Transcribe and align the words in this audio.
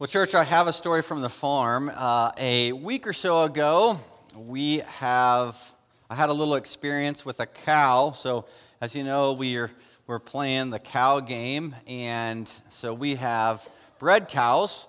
Well, 0.00 0.08
church, 0.08 0.34
I 0.34 0.44
have 0.44 0.66
a 0.66 0.72
story 0.72 1.02
from 1.02 1.20
the 1.20 1.28
farm. 1.28 1.90
Uh, 1.94 2.32
a 2.38 2.72
week 2.72 3.06
or 3.06 3.12
so 3.12 3.42
ago, 3.42 4.00
we 4.34 4.78
have 4.78 5.74
I 6.08 6.14
had 6.14 6.30
a 6.30 6.32
little 6.32 6.54
experience 6.54 7.26
with 7.26 7.38
a 7.38 7.44
cow. 7.44 8.12
So, 8.12 8.46
as 8.80 8.96
you 8.96 9.04
know, 9.04 9.34
we 9.34 9.58
are 9.58 9.70
we're 10.06 10.18
playing 10.18 10.70
the 10.70 10.78
cow 10.78 11.20
game, 11.20 11.76
and 11.86 12.48
so 12.70 12.94
we 12.94 13.16
have 13.16 13.68
bred 13.98 14.28
cows, 14.28 14.86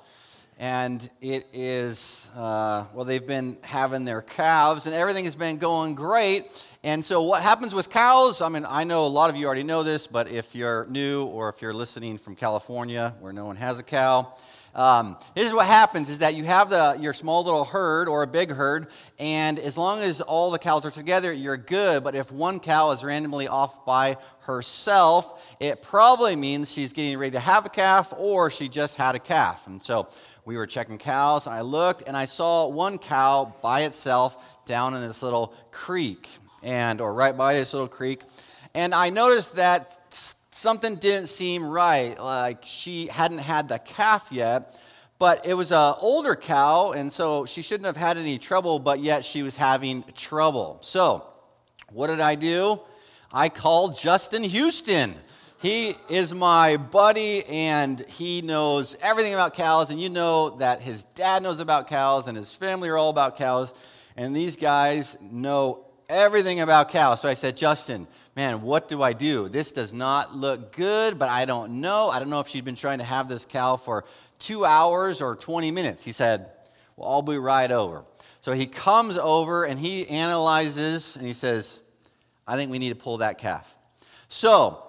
and 0.57 1.11
it 1.19 1.45
is 1.51 2.31
uh, 2.37 2.85
well, 2.93 3.03
they've 3.03 3.27
been 3.27 3.57
having 3.63 4.05
their 4.05 4.21
calves, 4.21 4.85
and 4.85 4.95
everything 4.95 5.25
has 5.25 5.35
been 5.35 5.57
going 5.57 5.93
great. 5.93 6.45
And 6.85 7.03
so, 7.03 7.21
what 7.21 7.43
happens 7.43 7.75
with 7.75 7.89
cows? 7.89 8.41
I 8.41 8.47
mean, 8.47 8.65
I 8.65 8.85
know 8.85 9.05
a 9.05 9.09
lot 9.09 9.29
of 9.29 9.35
you 9.35 9.45
already 9.45 9.63
know 9.63 9.83
this, 9.83 10.07
but 10.07 10.31
if 10.31 10.55
you're 10.55 10.85
new 10.89 11.25
or 11.25 11.49
if 11.49 11.61
you're 11.61 11.73
listening 11.73 12.17
from 12.17 12.37
California, 12.37 13.13
where 13.19 13.33
no 13.33 13.43
one 13.43 13.57
has 13.57 13.77
a 13.77 13.83
cow 13.83 14.31
um, 14.73 15.17
this 15.35 15.47
is 15.47 15.53
what 15.53 15.67
happens 15.67 16.09
is 16.09 16.19
that 16.19 16.35
you 16.35 16.45
have 16.45 16.69
the, 16.69 16.97
your 16.99 17.13
small 17.13 17.43
little 17.43 17.65
herd 17.65 18.07
or 18.07 18.23
a 18.23 18.27
big 18.27 18.51
herd, 18.51 18.87
and 19.19 19.59
as 19.59 19.77
long 19.77 20.01
as 20.01 20.21
all 20.21 20.51
the 20.51 20.59
cows 20.59 20.85
are 20.85 20.91
together, 20.91 21.33
you're 21.33 21.57
good. 21.57 22.03
But 22.03 22.15
if 22.15 22.31
one 22.31 22.59
cow 22.59 22.91
is 22.91 23.03
randomly 23.03 23.47
off 23.47 23.85
by 23.85 24.17
herself, 24.41 25.55
it 25.59 25.81
probably 25.81 26.35
means 26.35 26.71
she's 26.71 26.93
getting 26.93 27.17
ready 27.17 27.31
to 27.31 27.39
have 27.39 27.65
a 27.65 27.69
calf 27.69 28.13
or 28.17 28.49
she 28.49 28.69
just 28.69 28.95
had 28.95 29.15
a 29.15 29.19
calf. 29.19 29.67
And 29.67 29.83
so 29.83 30.07
we 30.45 30.55
were 30.55 30.67
checking 30.67 30.97
cows, 30.97 31.47
and 31.47 31.55
I 31.55 31.61
looked 31.61 32.03
and 32.07 32.15
I 32.15 32.25
saw 32.25 32.67
one 32.67 32.97
cow 32.97 33.53
by 33.61 33.81
itself 33.81 34.63
down 34.65 34.93
in 34.93 35.01
this 35.01 35.21
little 35.21 35.53
creek, 35.71 36.29
and 36.63 37.01
or 37.01 37.13
right 37.13 37.35
by 37.35 37.55
this 37.55 37.73
little 37.73 37.89
creek. 37.89 38.21
And 38.73 38.95
I 38.95 39.09
noticed 39.09 39.55
that 39.55 39.97
something 40.51 40.95
didn't 40.95 41.27
seem 41.27 41.65
right. 41.65 42.17
Like 42.19 42.59
she 42.63 43.07
hadn't 43.07 43.39
had 43.39 43.67
the 43.67 43.79
calf 43.79 44.29
yet, 44.31 44.79
but 45.19 45.45
it 45.45 45.53
was 45.53 45.71
an 45.71 45.95
older 45.99 46.35
cow, 46.35 46.93
and 46.93 47.11
so 47.11 47.45
she 47.45 47.61
shouldn't 47.61 47.85
have 47.85 47.97
had 47.97 48.17
any 48.17 48.37
trouble, 48.37 48.79
but 48.79 48.99
yet 48.99 49.23
she 49.23 49.43
was 49.43 49.57
having 49.57 50.03
trouble. 50.15 50.79
So, 50.81 51.25
what 51.91 52.07
did 52.07 52.19
I 52.19 52.35
do? 52.35 52.79
I 53.33 53.49
called 53.49 53.97
Justin 53.97 54.43
Houston. 54.43 55.13
He 55.61 55.93
is 56.09 56.33
my 56.33 56.77
buddy 56.77 57.45
and 57.45 57.99
he 58.09 58.41
knows 58.41 58.97
everything 58.99 59.35
about 59.35 59.53
cows. 59.53 59.91
And 59.91 60.01
you 60.01 60.09
know 60.09 60.57
that 60.57 60.81
his 60.81 61.03
dad 61.03 61.43
knows 61.43 61.59
about 61.59 61.87
cows 61.87 62.27
and 62.27 62.35
his 62.35 62.53
family 62.53 62.89
are 62.89 62.97
all 62.97 63.11
about 63.11 63.37
cows. 63.37 63.73
And 64.17 64.35
these 64.35 64.55
guys 64.55 65.17
know 65.21 65.85
everything 66.09 66.61
about 66.61 66.89
cows. 66.89 67.21
So 67.21 67.29
I 67.29 67.35
said, 67.35 67.55
Justin, 67.55 68.07
man, 68.35 68.61
what 68.61 68.87
do 68.87 69.01
I 69.01 69.13
do? 69.13 69.49
This 69.49 69.71
does 69.71 69.93
not 69.93 70.35
look 70.35 70.75
good, 70.75 71.19
but 71.19 71.29
I 71.29 71.45
don't 71.45 71.81
know. 71.81 72.09
I 72.09 72.19
don't 72.19 72.29
know 72.29 72.39
if 72.39 72.47
she's 72.47 72.61
been 72.61 72.75
trying 72.75 72.99
to 72.99 73.03
have 73.03 73.27
this 73.27 73.45
cow 73.45 73.75
for 73.75 74.05
two 74.39 74.65
hours 74.65 75.21
or 75.21 75.35
20 75.35 75.71
minutes. 75.71 76.03
He 76.03 76.11
said, 76.11 76.49
Well, 76.95 77.09
I'll 77.09 77.21
be 77.21 77.37
right 77.37 77.71
over. 77.71 78.03
So 78.41 78.53
he 78.53 78.65
comes 78.65 79.17
over 79.17 79.63
and 79.63 79.79
he 79.79 80.07
analyzes 80.07 81.15
and 81.15 81.25
he 81.25 81.33
says, 81.33 81.81
I 82.47 82.55
think 82.55 82.71
we 82.71 82.79
need 82.79 82.89
to 82.89 82.95
pull 82.95 83.17
that 83.17 83.37
calf. 83.37 83.77
So 84.27 84.83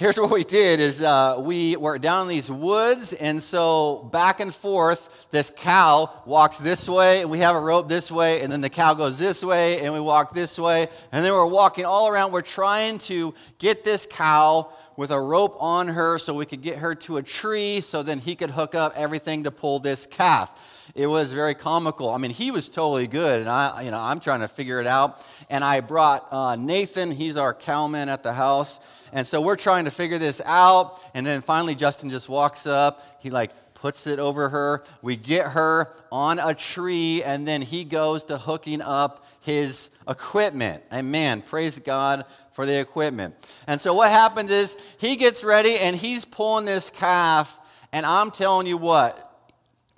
here's 0.00 0.18
what 0.18 0.30
we 0.30 0.44
did 0.44 0.80
is 0.80 1.02
uh, 1.02 1.36
we 1.38 1.76
were 1.76 1.98
down 1.98 2.22
in 2.22 2.28
these 2.28 2.50
woods 2.50 3.12
and 3.12 3.42
so 3.42 4.08
back 4.10 4.40
and 4.40 4.54
forth 4.54 5.28
this 5.30 5.52
cow 5.54 6.10
walks 6.24 6.56
this 6.56 6.88
way 6.88 7.20
and 7.20 7.30
we 7.30 7.40
have 7.40 7.54
a 7.54 7.60
rope 7.60 7.86
this 7.86 8.10
way 8.10 8.40
and 8.40 8.50
then 8.50 8.62
the 8.62 8.70
cow 8.70 8.94
goes 8.94 9.18
this 9.18 9.44
way 9.44 9.78
and 9.82 9.92
we 9.92 10.00
walk 10.00 10.32
this 10.32 10.58
way 10.58 10.88
and 11.12 11.22
then 11.22 11.30
we're 11.30 11.44
walking 11.44 11.84
all 11.84 12.08
around. 12.08 12.32
We're 12.32 12.40
trying 12.40 12.96
to 13.00 13.34
get 13.58 13.84
this 13.84 14.06
cow 14.10 14.72
with 14.96 15.10
a 15.10 15.20
rope 15.20 15.54
on 15.60 15.88
her 15.88 16.16
so 16.16 16.32
we 16.32 16.46
could 16.46 16.62
get 16.62 16.78
her 16.78 16.94
to 16.94 17.18
a 17.18 17.22
tree 17.22 17.82
so 17.82 18.02
then 18.02 18.20
he 18.20 18.34
could 18.34 18.52
hook 18.52 18.74
up 18.74 18.94
everything 18.96 19.42
to 19.44 19.50
pull 19.50 19.80
this 19.80 20.06
calf 20.06 20.79
it 20.94 21.06
was 21.06 21.32
very 21.32 21.54
comical. 21.54 22.10
I 22.10 22.18
mean, 22.18 22.30
he 22.30 22.50
was 22.50 22.68
totally 22.68 23.06
good, 23.06 23.40
and 23.40 23.48
I, 23.48 23.82
you 23.82 23.90
know, 23.90 23.98
I'm 23.98 24.20
trying 24.20 24.40
to 24.40 24.48
figure 24.48 24.80
it 24.80 24.86
out. 24.86 25.24
And 25.48 25.64
I 25.64 25.80
brought 25.80 26.26
uh, 26.32 26.56
Nathan. 26.56 27.10
He's 27.10 27.36
our 27.36 27.54
cowman 27.54 28.08
at 28.08 28.22
the 28.22 28.32
house, 28.32 28.80
and 29.12 29.26
so 29.26 29.40
we're 29.40 29.56
trying 29.56 29.84
to 29.86 29.90
figure 29.90 30.18
this 30.18 30.40
out. 30.44 31.02
And 31.14 31.26
then 31.26 31.40
finally, 31.40 31.74
Justin 31.74 32.10
just 32.10 32.28
walks 32.28 32.66
up. 32.66 33.04
He 33.20 33.30
like 33.30 33.50
puts 33.74 34.06
it 34.06 34.18
over 34.18 34.48
her. 34.50 34.82
We 35.02 35.16
get 35.16 35.48
her 35.48 35.88
on 36.12 36.38
a 36.38 36.54
tree, 36.54 37.22
and 37.22 37.48
then 37.48 37.62
he 37.62 37.84
goes 37.84 38.24
to 38.24 38.38
hooking 38.38 38.82
up 38.82 39.26
his 39.40 39.90
equipment. 40.08 40.82
And 40.90 41.10
man, 41.10 41.40
praise 41.42 41.78
God 41.78 42.26
for 42.52 42.66
the 42.66 42.78
equipment. 42.78 43.34
And 43.66 43.80
so 43.80 43.94
what 43.94 44.10
happens 44.10 44.50
is 44.50 44.76
he 44.98 45.16
gets 45.16 45.42
ready 45.42 45.76
and 45.76 45.96
he's 45.96 46.24
pulling 46.24 46.66
this 46.66 46.90
calf, 46.90 47.58
and 47.92 48.04
I'm 48.04 48.30
telling 48.30 48.66
you 48.66 48.76
what, 48.76 49.29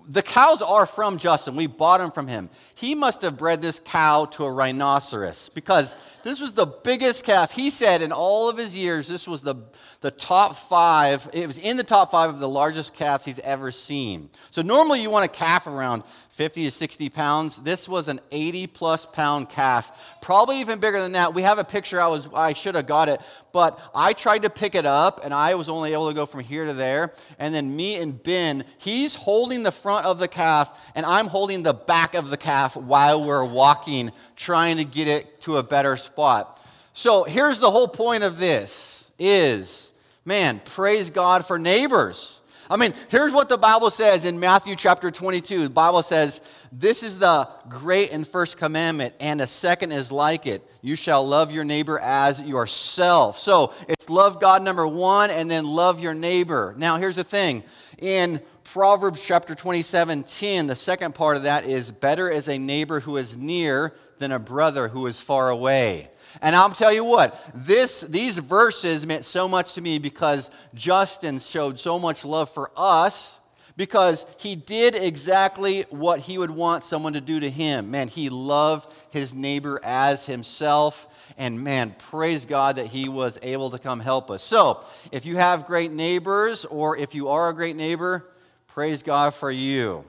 the 0.08 0.22
cows 0.22 0.62
are 0.62 0.86
from 0.86 1.18
Justin. 1.18 1.56
We 1.56 1.66
bought 1.66 1.98
them 1.98 2.10
from 2.10 2.26
him. 2.26 2.50
He 2.74 2.94
must 2.94 3.22
have 3.22 3.36
bred 3.36 3.62
this 3.62 3.78
cow 3.78 4.24
to 4.26 4.44
a 4.44 4.52
rhinoceros 4.52 5.48
because 5.50 5.94
this 6.22 6.40
was 6.40 6.52
the 6.52 6.66
biggest 6.66 7.24
calf. 7.24 7.52
He 7.52 7.70
said 7.70 8.02
in 8.02 8.12
all 8.12 8.48
of 8.48 8.56
his 8.56 8.76
years, 8.76 9.08
this 9.08 9.28
was 9.28 9.42
the, 9.42 9.56
the 10.00 10.10
top 10.10 10.56
five. 10.56 11.28
It 11.32 11.46
was 11.46 11.58
in 11.58 11.76
the 11.76 11.84
top 11.84 12.10
five 12.10 12.30
of 12.30 12.38
the 12.38 12.48
largest 12.48 12.94
calves 12.94 13.24
he's 13.24 13.38
ever 13.40 13.70
seen. 13.70 14.30
So 14.50 14.62
normally 14.62 15.02
you 15.02 15.10
want 15.10 15.24
a 15.24 15.28
calf 15.28 15.66
around 15.66 16.02
50 16.32 16.64
to 16.64 16.70
60 16.70 17.10
pounds. 17.10 17.58
This 17.58 17.86
was 17.86 18.08
an 18.08 18.18
80 18.30 18.66
plus 18.68 19.04
pound 19.04 19.50
calf, 19.50 20.16
probably 20.22 20.60
even 20.60 20.80
bigger 20.80 20.98
than 20.98 21.12
that. 21.12 21.34
We 21.34 21.42
have 21.42 21.58
a 21.58 21.64
picture. 21.64 22.00
I 22.00 22.06
was 22.06 22.26
I 22.32 22.54
should 22.54 22.74
have 22.74 22.86
got 22.86 23.10
it, 23.10 23.20
but 23.52 23.78
I 23.94 24.14
tried 24.14 24.42
to 24.42 24.50
pick 24.50 24.74
it 24.74 24.86
up 24.86 25.20
and 25.22 25.34
I 25.34 25.56
was 25.56 25.68
only 25.68 25.92
able 25.92 26.08
to 26.08 26.14
go 26.14 26.24
from 26.24 26.40
here 26.40 26.64
to 26.64 26.72
there. 26.72 27.12
And 27.38 27.54
then 27.54 27.76
me 27.76 27.96
and 27.96 28.20
Ben, 28.22 28.64
he's 28.78 29.14
holding 29.14 29.62
the 29.62 29.70
front 29.70 30.06
of 30.06 30.18
the 30.18 30.26
calf 30.26 30.80
and 30.94 31.04
I'm 31.04 31.26
holding 31.26 31.62
the 31.62 31.74
back 31.74 32.14
of 32.14 32.30
the 32.30 32.38
calf 32.38 32.76
while 32.76 33.26
we're 33.26 33.44
walking, 33.44 34.10
trying 34.34 34.78
to 34.78 34.84
get 34.86 35.08
it 35.08 35.42
to 35.42 35.58
a 35.58 35.62
better 35.62 35.98
spot. 35.98 36.58
So 36.94 37.24
here's 37.24 37.58
the 37.58 37.70
whole 37.70 37.88
point 37.88 38.22
of 38.22 38.38
this 38.38 39.10
is, 39.18 39.92
man, 40.24 40.62
praise 40.64 41.10
God 41.10 41.44
for 41.44 41.58
neighbors. 41.58 42.40
I 42.72 42.76
mean, 42.76 42.94
here's 43.10 43.34
what 43.34 43.50
the 43.50 43.58
Bible 43.58 43.90
says 43.90 44.24
in 44.24 44.40
Matthew 44.40 44.76
chapter 44.76 45.10
22. 45.10 45.64
The 45.64 45.68
Bible 45.68 46.00
says, 46.00 46.40
This 46.72 47.02
is 47.02 47.18
the 47.18 47.46
great 47.68 48.12
and 48.12 48.26
first 48.26 48.56
commandment, 48.56 49.12
and 49.20 49.42
a 49.42 49.46
second 49.46 49.92
is 49.92 50.10
like 50.10 50.46
it. 50.46 50.66
You 50.80 50.96
shall 50.96 51.22
love 51.28 51.52
your 51.52 51.64
neighbor 51.64 51.98
as 51.98 52.40
yourself. 52.40 53.38
So 53.38 53.74
it's 53.88 54.08
love 54.08 54.40
God 54.40 54.62
number 54.62 54.88
one, 54.88 55.28
and 55.28 55.50
then 55.50 55.66
love 55.66 56.00
your 56.00 56.14
neighbor. 56.14 56.74
Now, 56.78 56.96
here's 56.96 57.16
the 57.16 57.24
thing. 57.24 57.62
In 57.98 58.40
Proverbs 58.64 59.22
chapter 59.22 59.54
27 59.54 60.22
10, 60.22 60.66
the 60.66 60.74
second 60.74 61.14
part 61.14 61.36
of 61.36 61.42
that 61.42 61.66
is 61.66 61.90
better 61.90 62.30
is 62.30 62.48
a 62.48 62.56
neighbor 62.56 63.00
who 63.00 63.18
is 63.18 63.36
near 63.36 63.92
than 64.16 64.32
a 64.32 64.38
brother 64.38 64.88
who 64.88 65.06
is 65.06 65.20
far 65.20 65.50
away. 65.50 66.08
And 66.40 66.56
I'll 66.56 66.70
tell 66.70 66.92
you 66.92 67.04
what, 67.04 67.38
this, 67.54 68.02
these 68.02 68.38
verses 68.38 69.04
meant 69.06 69.24
so 69.24 69.48
much 69.48 69.74
to 69.74 69.80
me 69.80 69.98
because 69.98 70.50
Justin 70.74 71.38
showed 71.38 71.78
so 71.78 71.98
much 71.98 72.24
love 72.24 72.48
for 72.50 72.70
us 72.76 73.40
because 73.76 74.26
he 74.38 74.54
did 74.54 74.94
exactly 74.94 75.82
what 75.90 76.20
he 76.20 76.38
would 76.38 76.50
want 76.50 76.84
someone 76.84 77.14
to 77.14 77.20
do 77.20 77.40
to 77.40 77.48
him. 77.48 77.90
Man, 77.90 78.08
he 78.08 78.28
loved 78.28 78.92
his 79.10 79.34
neighbor 79.34 79.80
as 79.82 80.26
himself. 80.26 81.08
And 81.38 81.62
man, 81.62 81.94
praise 81.98 82.44
God 82.44 82.76
that 82.76 82.86
he 82.86 83.08
was 83.08 83.38
able 83.42 83.70
to 83.70 83.78
come 83.78 84.00
help 84.00 84.30
us. 84.30 84.42
So, 84.42 84.84
if 85.10 85.24
you 85.24 85.36
have 85.36 85.64
great 85.64 85.90
neighbors 85.90 86.64
or 86.64 86.96
if 86.96 87.14
you 87.14 87.28
are 87.28 87.48
a 87.48 87.54
great 87.54 87.76
neighbor, 87.76 88.30
praise 88.66 89.02
God 89.02 89.34
for 89.34 89.50
you. 89.50 90.04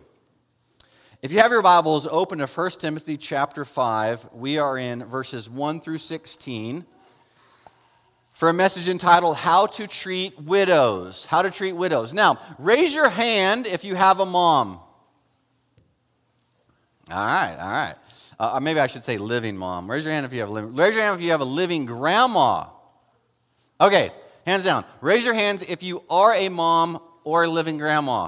If 1.23 1.31
you 1.31 1.39
have 1.39 1.51
your 1.51 1.61
Bibles 1.61 2.05
open 2.05 2.39
to 2.39 2.47
1 2.47 2.71
Timothy 2.71 3.15
chapter 3.15 3.63
5, 3.63 4.33
we 4.33 4.57
are 4.57 4.77
in 4.77 5.05
verses 5.05 5.49
1 5.49 5.79
through 5.79 5.99
16 5.99 6.85
for 8.31 8.49
a 8.49 8.53
message 8.53 8.89
entitled 8.89 9.37
How 9.37 9.67
to 9.67 9.87
Treat 9.87 10.37
Widows. 10.37 11.25
How 11.25 11.41
to 11.41 11.49
Treat 11.49 11.77
Widows. 11.77 12.13
Now, 12.13 12.39
raise 12.59 12.93
your 12.93 13.07
hand 13.07 13.67
if 13.67 13.85
you 13.85 13.95
have 13.95 14.19
a 14.19 14.25
mom. 14.25 14.81
All 17.09 17.25
right, 17.25 17.55
all 17.57 17.71
right. 17.71 17.95
Uh, 18.37 18.59
maybe 18.61 18.81
I 18.81 18.87
should 18.87 19.05
say 19.05 19.17
living 19.17 19.55
mom. 19.55 19.89
Raise 19.89 20.03
your 20.03 20.13
hand 20.13 20.25
if 20.25 20.33
you 20.33 20.41
have 20.41 20.49
a 20.49 20.51
living. 20.51 20.75
Raise 20.75 20.93
your 20.93 21.05
hand 21.05 21.15
if 21.15 21.23
you 21.23 21.31
have 21.31 21.39
a 21.39 21.45
living 21.45 21.85
grandma. 21.85 22.65
Okay, 23.79 24.11
hands 24.45 24.65
down. 24.65 24.83
Raise 24.99 25.23
your 25.23 25.35
hands 25.35 25.63
if 25.63 25.83
you 25.83 26.03
are 26.09 26.33
a 26.33 26.49
mom 26.49 27.01
or 27.23 27.45
a 27.45 27.47
living 27.47 27.77
grandma. 27.77 28.27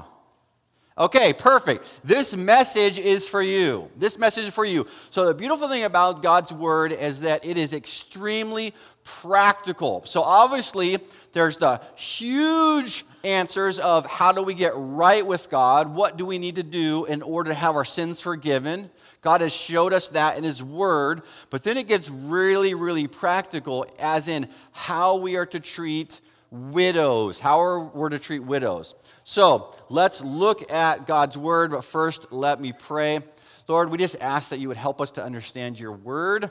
Okay, 0.98 1.34
perfect. 1.34 1.86
This 2.02 2.34
message 2.34 2.98
is 2.98 3.28
for 3.28 3.42
you. 3.42 3.90
This 3.98 4.18
message 4.18 4.44
is 4.44 4.54
for 4.54 4.64
you. 4.64 4.86
So, 5.10 5.26
the 5.26 5.34
beautiful 5.34 5.68
thing 5.68 5.84
about 5.84 6.22
God's 6.22 6.54
word 6.54 6.90
is 6.90 7.20
that 7.20 7.44
it 7.44 7.58
is 7.58 7.74
extremely 7.74 8.72
practical. 9.04 10.02
So, 10.06 10.22
obviously, 10.22 10.96
there's 11.34 11.58
the 11.58 11.82
huge 11.96 13.04
answers 13.24 13.78
of 13.78 14.06
how 14.06 14.32
do 14.32 14.42
we 14.42 14.54
get 14.54 14.72
right 14.74 15.26
with 15.26 15.50
God? 15.50 15.94
What 15.94 16.16
do 16.16 16.24
we 16.24 16.38
need 16.38 16.56
to 16.56 16.62
do 16.62 17.04
in 17.04 17.20
order 17.20 17.50
to 17.50 17.54
have 17.54 17.76
our 17.76 17.84
sins 17.84 18.18
forgiven? 18.18 18.88
God 19.20 19.42
has 19.42 19.54
showed 19.54 19.92
us 19.92 20.08
that 20.08 20.38
in 20.38 20.44
His 20.44 20.62
Word, 20.62 21.22
but 21.50 21.62
then 21.62 21.76
it 21.76 21.88
gets 21.88 22.08
really, 22.08 22.72
really 22.72 23.06
practical, 23.06 23.84
as 23.98 24.28
in 24.28 24.48
how 24.72 25.16
we 25.18 25.36
are 25.36 25.46
to 25.46 25.60
treat 25.60 26.22
widows. 26.50 27.38
How 27.38 27.58
we're 27.58 27.84
we 27.88 28.10
to 28.10 28.18
treat 28.18 28.40
widows? 28.40 28.94
So 29.28 29.74
let's 29.88 30.22
look 30.22 30.70
at 30.70 31.04
God's 31.04 31.36
word, 31.36 31.72
but 31.72 31.82
first 31.82 32.32
let 32.32 32.60
me 32.60 32.72
pray. 32.72 33.24
Lord, 33.66 33.90
we 33.90 33.98
just 33.98 34.22
ask 34.22 34.50
that 34.50 34.60
you 34.60 34.68
would 34.68 34.76
help 34.76 35.00
us 35.00 35.10
to 35.12 35.24
understand 35.24 35.80
your 35.80 35.90
word 35.90 36.48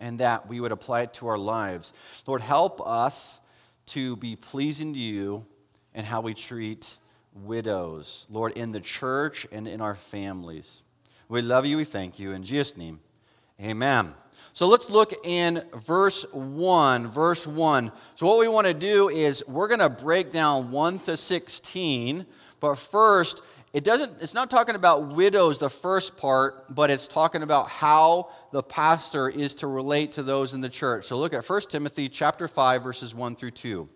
and 0.00 0.18
that 0.18 0.48
we 0.48 0.58
would 0.58 0.72
apply 0.72 1.02
it 1.02 1.14
to 1.14 1.28
our 1.28 1.38
lives. 1.38 1.92
Lord, 2.26 2.40
help 2.40 2.84
us 2.84 3.38
to 3.86 4.16
be 4.16 4.34
pleasing 4.34 4.92
to 4.94 4.98
you 4.98 5.46
in 5.94 6.04
how 6.04 6.20
we 6.20 6.34
treat 6.34 6.96
widows, 7.32 8.26
Lord, 8.28 8.54
in 8.54 8.72
the 8.72 8.80
church 8.80 9.46
and 9.52 9.68
in 9.68 9.80
our 9.80 9.94
families. 9.94 10.82
We 11.28 11.42
love 11.42 11.64
you, 11.64 11.76
we 11.76 11.84
thank 11.84 12.18
you. 12.18 12.32
In 12.32 12.42
Jesus' 12.42 12.76
name, 12.76 12.98
amen. 13.62 14.14
So 14.52 14.66
let's 14.66 14.90
look 14.90 15.12
in 15.24 15.62
verse 15.74 16.26
1. 16.32 17.06
Verse 17.06 17.46
1. 17.46 17.92
So, 18.16 18.26
what 18.26 18.38
we 18.38 18.48
want 18.48 18.66
to 18.66 18.74
do 18.74 19.08
is 19.08 19.42
we're 19.48 19.68
going 19.68 19.80
to 19.80 19.88
break 19.88 20.32
down 20.32 20.70
1 20.70 20.98
to 21.00 21.16
16. 21.16 22.26
But 22.58 22.74
first, 22.74 23.42
it 23.72 23.84
doesn't, 23.84 24.20
it's 24.20 24.34
not 24.34 24.50
talking 24.50 24.74
about 24.74 25.14
widows, 25.14 25.58
the 25.58 25.70
first 25.70 26.18
part, 26.18 26.74
but 26.74 26.90
it's 26.90 27.06
talking 27.06 27.42
about 27.42 27.68
how 27.68 28.30
the 28.50 28.62
pastor 28.62 29.28
is 29.28 29.54
to 29.56 29.68
relate 29.68 30.12
to 30.12 30.24
those 30.24 30.54
in 30.54 30.60
the 30.60 30.68
church. 30.68 31.04
So 31.04 31.16
look 31.16 31.32
at 31.32 31.48
1 31.48 31.60
Timothy 31.68 32.08
chapter 32.08 32.48
5, 32.48 32.82
verses 32.82 33.14
1 33.14 33.36
through 33.36 33.52
2. 33.52 33.88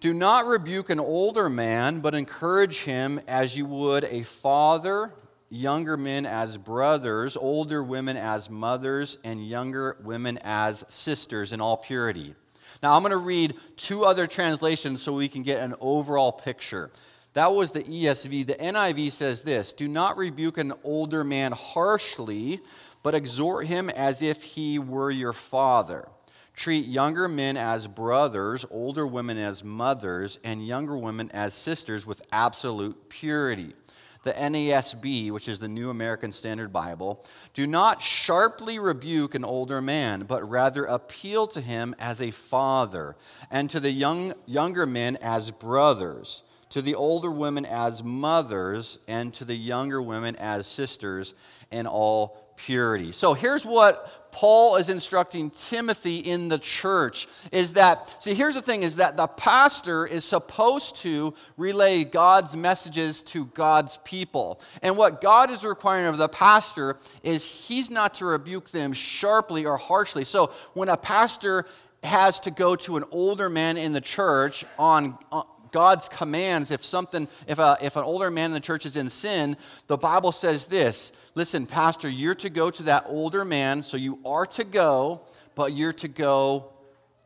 Do 0.00 0.14
not 0.14 0.46
rebuke 0.46 0.88
an 0.88 0.98
older 0.98 1.50
man, 1.50 2.00
but 2.00 2.14
encourage 2.14 2.84
him 2.84 3.20
as 3.28 3.56
you 3.56 3.66
would 3.66 4.04
a 4.04 4.22
father 4.22 5.12
younger 5.52 5.98
men 5.98 6.24
as 6.24 6.56
brothers, 6.56 7.36
older 7.36 7.82
women 7.82 8.16
as 8.16 8.48
mothers, 8.48 9.18
and 9.22 9.46
younger 9.46 9.98
women 10.02 10.38
as 10.42 10.82
sisters 10.88 11.52
in 11.52 11.60
all 11.60 11.76
purity. 11.76 12.34
Now, 12.82 12.94
I'm 12.94 13.02
going 13.02 13.10
to 13.10 13.18
read 13.18 13.54
two 13.76 14.04
other 14.04 14.26
translations 14.26 15.02
so 15.02 15.12
we 15.12 15.28
can 15.28 15.42
get 15.42 15.62
an 15.62 15.74
overall 15.78 16.32
picture. 16.32 16.90
That 17.34 17.52
was 17.52 17.70
the 17.70 17.82
ESV. 17.82 18.46
The 18.46 18.54
NIV 18.54 19.12
says 19.12 19.42
this 19.42 19.74
Do 19.74 19.88
not 19.88 20.16
rebuke 20.16 20.56
an 20.56 20.72
older 20.84 21.22
man 21.22 21.52
harshly, 21.52 22.60
but 23.02 23.14
exhort 23.14 23.66
him 23.66 23.90
as 23.90 24.22
if 24.22 24.42
he 24.42 24.78
were 24.78 25.10
your 25.10 25.34
father. 25.34 26.08
Treat 26.56 26.86
younger 26.86 27.28
men 27.28 27.56
as 27.56 27.88
brothers, 27.88 28.64
older 28.70 29.06
women 29.06 29.38
as 29.38 29.62
mothers, 29.62 30.38
and 30.44 30.66
younger 30.66 30.96
women 30.96 31.30
as 31.32 31.54
sisters 31.54 32.06
with 32.06 32.22
absolute 32.32 33.08
purity 33.08 33.74
the 34.22 34.32
NASB, 34.32 35.30
which 35.30 35.48
is 35.48 35.58
the 35.58 35.68
New 35.68 35.90
American 35.90 36.32
Standard 36.32 36.72
Bible, 36.72 37.24
do 37.54 37.66
not 37.66 38.00
sharply 38.00 38.78
rebuke 38.78 39.34
an 39.34 39.44
older 39.44 39.82
man, 39.82 40.22
but 40.22 40.48
rather 40.48 40.84
appeal 40.84 41.46
to 41.48 41.60
him 41.60 41.94
as 41.98 42.22
a 42.22 42.30
father, 42.30 43.16
and 43.50 43.68
to 43.70 43.80
the 43.80 43.90
young, 43.90 44.34
younger 44.46 44.86
men 44.86 45.16
as 45.20 45.50
brothers, 45.50 46.42
to 46.70 46.80
the 46.80 46.94
older 46.94 47.30
women 47.30 47.66
as 47.66 48.02
mothers, 48.02 48.98
and 49.08 49.34
to 49.34 49.44
the 49.44 49.56
younger 49.56 50.00
women 50.00 50.36
as 50.36 50.66
sisters 50.66 51.34
in 51.70 51.86
all 51.86 52.51
purity. 52.66 53.12
So 53.12 53.34
here's 53.34 53.66
what 53.66 54.30
Paul 54.32 54.76
is 54.76 54.88
instructing 54.88 55.50
Timothy 55.50 56.18
in 56.18 56.48
the 56.48 56.58
church 56.58 57.28
is 57.52 57.74
that 57.74 58.22
see 58.22 58.34
here's 58.34 58.54
the 58.54 58.62
thing 58.62 58.82
is 58.82 58.96
that 58.96 59.16
the 59.16 59.26
pastor 59.26 60.06
is 60.06 60.24
supposed 60.24 60.96
to 60.96 61.34
relay 61.58 62.04
God's 62.04 62.56
messages 62.56 63.22
to 63.24 63.46
God's 63.46 63.98
people. 64.04 64.60
And 64.80 64.96
what 64.96 65.20
God 65.20 65.50
is 65.50 65.64
requiring 65.64 66.06
of 66.06 66.16
the 66.16 66.28
pastor 66.28 66.96
is 67.22 67.68
he's 67.68 67.90
not 67.90 68.14
to 68.14 68.24
rebuke 68.24 68.70
them 68.70 68.94
sharply 68.94 69.66
or 69.66 69.76
harshly. 69.76 70.24
So 70.24 70.46
when 70.72 70.88
a 70.88 70.96
pastor 70.96 71.66
has 72.02 72.40
to 72.40 72.50
go 72.50 72.74
to 72.74 72.96
an 72.96 73.04
older 73.10 73.50
man 73.50 73.76
in 73.76 73.92
the 73.92 74.00
church 74.00 74.64
on, 74.78 75.18
on 75.30 75.44
God's 75.72 76.08
commands, 76.08 76.70
if 76.70 76.84
something, 76.84 77.26
if, 77.46 77.58
a, 77.58 77.78
if 77.82 77.96
an 77.96 78.04
older 78.04 78.30
man 78.30 78.46
in 78.46 78.52
the 78.52 78.60
church 78.60 78.86
is 78.86 78.96
in 78.96 79.08
sin, 79.08 79.56
the 79.88 79.96
Bible 79.96 80.32
says 80.32 80.66
this 80.66 81.12
listen, 81.34 81.66
Pastor, 81.66 82.08
you're 82.08 82.34
to 82.36 82.50
go 82.50 82.70
to 82.70 82.82
that 82.84 83.04
older 83.08 83.44
man, 83.44 83.82
so 83.82 83.96
you 83.96 84.18
are 84.24 84.46
to 84.46 84.64
go, 84.64 85.22
but 85.54 85.72
you're 85.72 85.94
to 85.94 86.08
go 86.08 86.72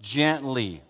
gently. 0.01 0.81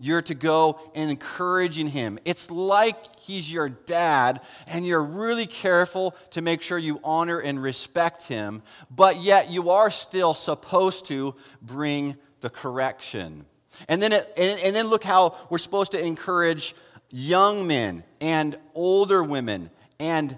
You're 0.00 0.22
to 0.22 0.34
go 0.34 0.80
encouraging 0.94 1.86
him. 1.86 2.18
It's 2.24 2.50
like 2.50 2.96
he's 3.20 3.52
your 3.52 3.68
dad, 3.68 4.40
and 4.66 4.84
you're 4.84 5.02
really 5.02 5.46
careful 5.46 6.16
to 6.30 6.42
make 6.42 6.62
sure 6.62 6.76
you 6.76 7.00
honor 7.04 7.38
and 7.38 7.62
respect 7.62 8.24
him, 8.24 8.62
but 8.90 9.20
yet 9.20 9.52
you 9.52 9.70
are 9.70 9.90
still 9.90 10.34
supposed 10.34 11.06
to 11.06 11.36
bring 11.62 12.16
the 12.40 12.50
correction. 12.50 13.46
And 13.88 14.02
then, 14.02 14.12
it, 14.12 14.32
and, 14.36 14.60
and 14.60 14.74
then 14.74 14.88
look 14.88 15.04
how 15.04 15.36
we're 15.48 15.58
supposed 15.58 15.92
to 15.92 16.04
encourage 16.04 16.74
young 17.14 17.64
men 17.64 18.02
and 18.20 18.56
older 18.74 19.22
women 19.22 19.70
and 20.00 20.36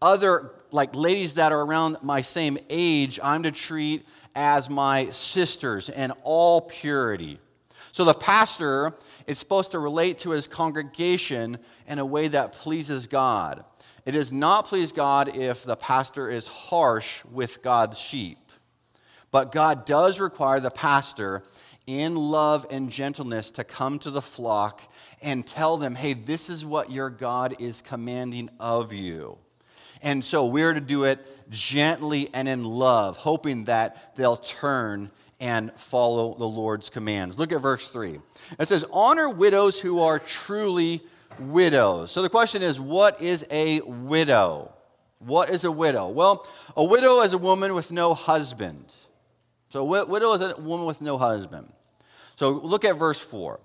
other 0.00 0.52
like 0.70 0.94
ladies 0.94 1.34
that 1.34 1.50
are 1.50 1.62
around 1.62 1.96
my 2.00 2.20
same 2.20 2.56
age, 2.70 3.18
I'm 3.20 3.42
to 3.42 3.50
treat 3.50 4.06
as 4.36 4.70
my 4.70 5.06
sisters 5.06 5.88
in 5.88 6.12
all 6.22 6.60
purity. 6.60 7.40
So 7.90 8.04
the 8.04 8.14
pastor 8.14 8.92
is 9.26 9.38
supposed 9.38 9.72
to 9.72 9.80
relate 9.80 10.18
to 10.18 10.30
his 10.30 10.46
congregation 10.46 11.58
in 11.88 11.98
a 11.98 12.06
way 12.06 12.28
that 12.28 12.52
pleases 12.52 13.08
God. 13.08 13.64
It 14.04 14.12
does 14.12 14.32
not 14.32 14.66
please 14.66 14.92
God 14.92 15.36
if 15.36 15.64
the 15.64 15.74
pastor 15.74 16.30
is 16.30 16.46
harsh 16.46 17.24
with 17.24 17.64
God's 17.64 17.98
sheep. 17.98 18.38
But 19.32 19.50
God 19.50 19.84
does 19.84 20.20
require 20.20 20.60
the 20.60 20.70
pastor 20.70 21.42
in 21.86 22.16
love 22.16 22.66
and 22.70 22.90
gentleness 22.90 23.50
to 23.52 23.64
come 23.64 23.98
to 24.00 24.10
the 24.10 24.22
flock 24.22 24.82
and 25.22 25.46
tell 25.46 25.76
them, 25.76 25.94
hey, 25.94 26.14
this 26.14 26.50
is 26.50 26.64
what 26.64 26.90
your 26.90 27.10
God 27.10 27.60
is 27.60 27.80
commanding 27.80 28.50
of 28.58 28.92
you. 28.92 29.38
And 30.02 30.24
so 30.24 30.46
we're 30.46 30.74
to 30.74 30.80
do 30.80 31.04
it 31.04 31.18
gently 31.50 32.28
and 32.34 32.48
in 32.48 32.64
love, 32.64 33.16
hoping 33.16 33.64
that 33.64 34.14
they'll 34.16 34.36
turn 34.36 35.10
and 35.40 35.72
follow 35.72 36.34
the 36.34 36.46
Lord's 36.46 36.90
commands. 36.90 37.38
Look 37.38 37.52
at 37.52 37.60
verse 37.60 37.88
3. 37.88 38.18
It 38.58 38.68
says, 38.68 38.84
Honor 38.92 39.28
widows 39.28 39.80
who 39.80 40.00
are 40.00 40.18
truly 40.18 41.00
widows. 41.38 42.10
So 42.10 42.22
the 42.22 42.28
question 42.28 42.62
is, 42.62 42.80
what 42.80 43.20
is 43.22 43.46
a 43.50 43.80
widow? 43.80 44.72
What 45.18 45.50
is 45.50 45.64
a 45.64 45.72
widow? 45.72 46.08
Well, 46.08 46.46
a 46.76 46.84
widow 46.84 47.20
is 47.20 47.32
a 47.32 47.38
woman 47.38 47.74
with 47.74 47.92
no 47.92 48.14
husband. 48.14 48.92
So 49.68 49.80
a 49.82 50.06
widow 50.06 50.32
is 50.32 50.40
a 50.40 50.60
woman 50.60 50.86
with 50.86 51.02
no 51.02 51.18
husband. 51.18 51.72
So 52.36 52.50
look 52.50 52.84
at 52.84 52.96
verse 52.96 53.20
4. 53.20 53.60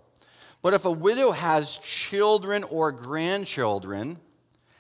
But 0.62 0.74
if 0.74 0.86
a 0.86 0.92
widow 0.92 1.32
has 1.32 1.78
children 1.78 2.64
or 2.64 2.92
grandchildren, 2.92 4.18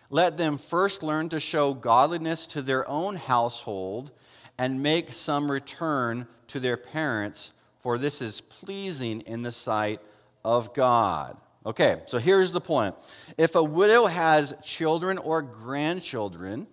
let 0.09 0.37
them 0.37 0.57
first 0.57 1.03
learn 1.03 1.29
to 1.29 1.39
show 1.39 1.73
godliness 1.73 2.47
to 2.47 2.61
their 2.61 2.87
own 2.87 3.15
household 3.15 4.11
and 4.57 4.83
make 4.83 5.11
some 5.11 5.49
return 5.49 6.27
to 6.47 6.59
their 6.59 6.77
parents, 6.77 7.53
for 7.79 7.97
this 7.97 8.21
is 8.21 8.41
pleasing 8.41 9.21
in 9.21 9.41
the 9.41 9.51
sight 9.51 9.99
of 10.43 10.73
God. 10.73 11.37
Okay, 11.65 12.01
so 12.05 12.17
here's 12.17 12.51
the 12.51 12.61
point. 12.61 12.95
If 13.37 13.55
a 13.55 13.63
widow 13.63 14.05
has 14.05 14.55
children 14.63 15.17
or 15.17 15.41
grandchildren, 15.41 16.67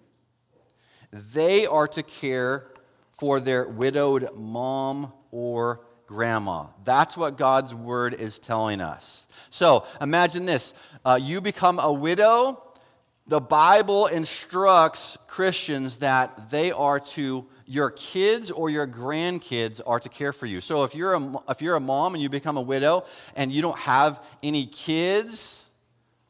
they 1.13 1.67
are 1.67 1.89
to 1.89 2.03
care 2.03 2.67
for 3.13 3.41
their 3.41 3.69
widowed 3.69 4.37
mom 4.37 5.13
or 5.31 5.81
grandma. 6.09 6.67
That's 6.85 7.17
what 7.17 7.37
God's 7.37 7.75
word 7.75 8.15
is 8.15 8.41
telling 8.41 8.81
us. 8.81 9.29
So 9.51 9.87
imagine 10.01 10.47
this 10.47 10.75
uh, 11.05 11.21
you 11.23 11.41
become 11.41 11.79
a 11.79 11.93
widow. 11.93 12.63
The 13.29 13.41
Bible 13.41 14.07
instructs 14.07 15.19
Christians 15.27 15.99
that 15.99 16.51
they 16.51 16.73
are 16.73 16.99
to, 16.99 17.47
your 17.67 17.91
kids 17.91 18.51
or 18.51 18.71
your 18.71 18.87
grandkids 18.87 19.83
are 19.87 20.01
to 20.01 20.09
care 20.09 20.33
for 20.33 20.47
you. 20.47 20.63
So 20.63 20.85
if 20.85 20.95
you're 20.95 21.15
a, 21.15 21.35
if 21.51 21.61
you're 21.61 21.77
a 21.77 21.81
mom 21.81 22.15
and 22.15 22.23
you 22.23 22.31
become 22.31 22.57
a 22.57 22.63
widow 22.63 23.05
and 23.37 23.53
you 23.53 23.61
don't 23.61 23.79
have 23.79 24.25
any 24.43 24.65
kids, 24.65 25.69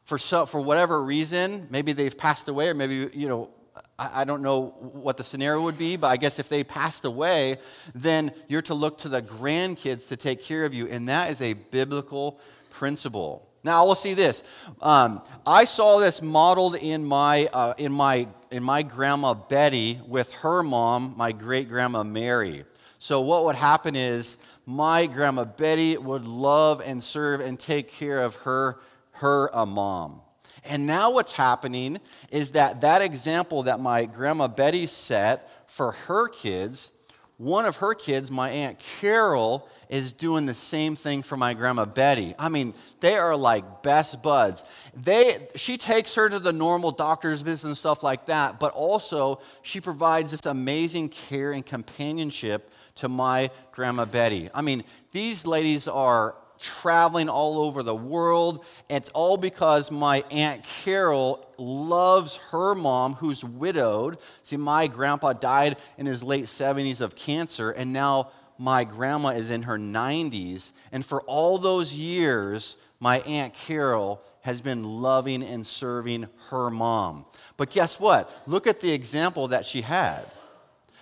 for, 0.03 0.17
so, 0.17 0.45
for 0.45 0.59
whatever 0.59 1.01
reason, 1.01 1.67
maybe 1.69 1.93
they've 1.93 2.17
passed 2.17 2.49
away 2.49 2.69
or 2.69 2.73
maybe, 2.73 3.09
you 3.13 3.29
know, 3.29 3.49
I 3.99 4.23
don't 4.23 4.41
know 4.41 4.67
what 4.79 5.17
the 5.17 5.23
scenario 5.23 5.61
would 5.63 5.77
be, 5.77 5.97
but 5.97 6.07
I 6.07 6.17
guess 6.17 6.39
if 6.39 6.47
they 6.47 6.63
passed 6.63 7.03
away, 7.03 7.57
then 7.93 8.31
you're 8.47 8.61
to 8.63 8.73
look 8.73 8.97
to 8.99 9.09
the 9.09 9.21
grandkids 9.21 10.07
to 10.09 10.15
take 10.15 10.41
care 10.41 10.63
of 10.63 10.73
you. 10.73 10.87
And 10.87 11.09
that 11.09 11.31
is 11.31 11.41
a 11.41 11.53
biblical 11.53 12.39
principle. 12.69 13.49
Now, 13.63 13.85
we'll 13.85 13.95
see 13.95 14.13
this. 14.13 14.43
Um, 14.81 15.21
I 15.45 15.65
saw 15.65 15.99
this 15.99 16.21
modeled 16.21 16.75
in 16.75 17.03
my, 17.03 17.49
uh, 17.51 17.73
in, 17.77 17.91
my, 17.91 18.27
in 18.51 18.63
my 18.63 18.83
grandma 18.83 19.33
Betty 19.33 19.99
with 20.07 20.31
her 20.31 20.63
mom, 20.63 21.13
my 21.17 21.33
great 21.33 21.67
grandma 21.67 22.03
Mary. 22.03 22.63
So, 22.99 23.19
what 23.21 23.45
would 23.45 23.55
happen 23.55 23.95
is 23.95 24.37
my 24.65 25.07
grandma 25.07 25.43
Betty 25.43 25.97
would 25.97 26.25
love 26.25 26.81
and 26.85 27.03
serve 27.03 27.41
and 27.41 27.59
take 27.59 27.91
care 27.91 28.21
of 28.21 28.35
her, 28.35 28.79
her 29.13 29.53
uh, 29.55 29.65
mom. 29.65 30.21
And 30.65 30.85
now 30.85 31.11
what's 31.11 31.33
happening 31.33 31.99
is 32.31 32.51
that 32.51 32.81
that 32.81 33.01
example 33.01 33.63
that 33.63 33.79
my 33.79 34.05
grandma 34.05 34.47
Betty 34.47 34.85
set 34.85 35.69
for 35.69 35.91
her 35.91 36.27
kids, 36.27 36.91
one 37.37 37.65
of 37.65 37.77
her 37.77 37.93
kids, 37.93 38.29
my 38.31 38.49
Aunt 38.49 38.79
Carol, 38.79 39.67
is 39.89 40.13
doing 40.13 40.45
the 40.45 40.53
same 40.53 40.95
thing 40.95 41.23
for 41.23 41.35
my 41.35 41.53
grandma 41.53 41.85
Betty. 41.85 42.35
I 42.37 42.49
mean, 42.49 42.73
they 42.99 43.15
are 43.15 43.35
like 43.35 43.81
best 43.81 44.21
buds. 44.21 44.63
They, 44.95 45.47
she 45.55 45.77
takes 45.77 46.13
her 46.15 46.29
to 46.29 46.39
the 46.39 46.53
normal 46.53 46.91
doctor's 46.91 47.41
visits 47.41 47.63
and 47.63 47.77
stuff 47.77 48.03
like 48.03 48.27
that, 48.27 48.59
but 48.59 48.73
also 48.73 49.39
she 49.63 49.81
provides 49.81 50.31
this 50.31 50.45
amazing 50.45 51.09
care 51.09 51.51
and 51.51 51.65
companionship 51.65 52.71
to 52.95 53.09
my 53.09 53.49
grandma 53.71 54.05
Betty. 54.05 54.49
I 54.53 54.61
mean, 54.61 54.83
these 55.11 55.47
ladies 55.47 55.87
are 55.87 56.35
traveling 56.59 57.29
all 57.29 57.59
over 57.59 57.81
the 57.81 57.95
world. 57.95 58.65
It's 58.89 59.09
all 59.09 59.37
because 59.37 59.91
my 59.91 60.23
Aunt 60.29 60.63
Carol 60.63 61.45
loves 61.57 62.37
her 62.51 62.75
mom, 62.75 63.13
who's 63.15 63.43
widowed. 63.43 64.17
See, 64.43 64.57
my 64.57 64.87
grandpa 64.87 65.33
died 65.33 65.77
in 65.97 66.05
his 66.05 66.21
late 66.21 66.45
70s 66.45 67.01
of 67.01 67.15
cancer, 67.15 67.71
and 67.71 67.93
now 67.93 68.31
my 68.57 68.83
grandma 68.83 69.29
is 69.29 69.49
in 69.49 69.63
her 69.63 69.77
90s. 69.77 70.73
And 70.91 71.05
for 71.05 71.21
all 71.21 71.57
those 71.57 71.93
years, 71.93 72.75
my 72.99 73.19
Aunt 73.21 73.53
Carol 73.53 74.21
has 74.41 74.61
been 74.61 74.83
loving 74.83 75.43
and 75.43 75.65
serving 75.65 76.27
her 76.49 76.69
mom. 76.69 77.25
But 77.55 77.69
guess 77.71 77.99
what? 77.99 78.35
Look 78.45 78.67
at 78.67 78.81
the 78.81 78.91
example 78.91 79.47
that 79.49 79.65
she 79.65 79.81
had. 79.81 80.25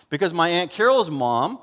Because 0.10 0.34
my 0.34 0.50
Aunt 0.50 0.72
Carol's 0.72 1.10
mom, 1.10 1.60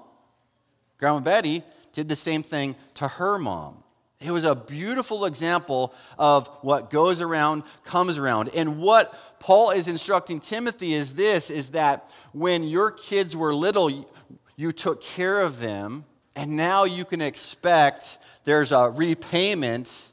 Grandma 0.98 1.20
Betty, 1.20 1.62
did 1.92 2.08
the 2.08 2.16
same 2.16 2.42
thing 2.42 2.74
to 2.94 3.06
her 3.06 3.38
mom. 3.38 3.83
It 4.24 4.30
was 4.30 4.44
a 4.44 4.54
beautiful 4.54 5.26
example 5.26 5.94
of 6.18 6.48
what 6.62 6.90
goes 6.90 7.20
around 7.20 7.62
comes 7.84 8.18
around. 8.18 8.48
And 8.54 8.78
what 8.78 9.14
Paul 9.38 9.70
is 9.70 9.86
instructing 9.86 10.40
Timothy 10.40 10.94
is 10.94 11.14
this 11.14 11.50
is 11.50 11.70
that 11.70 12.14
when 12.32 12.64
your 12.64 12.90
kids 12.90 13.36
were 13.36 13.54
little, 13.54 14.06
you 14.56 14.72
took 14.72 15.02
care 15.02 15.40
of 15.40 15.60
them, 15.60 16.06
and 16.34 16.56
now 16.56 16.84
you 16.84 17.04
can 17.04 17.20
expect 17.20 18.18
there's 18.44 18.72
a 18.72 18.88
repayment 18.88 20.10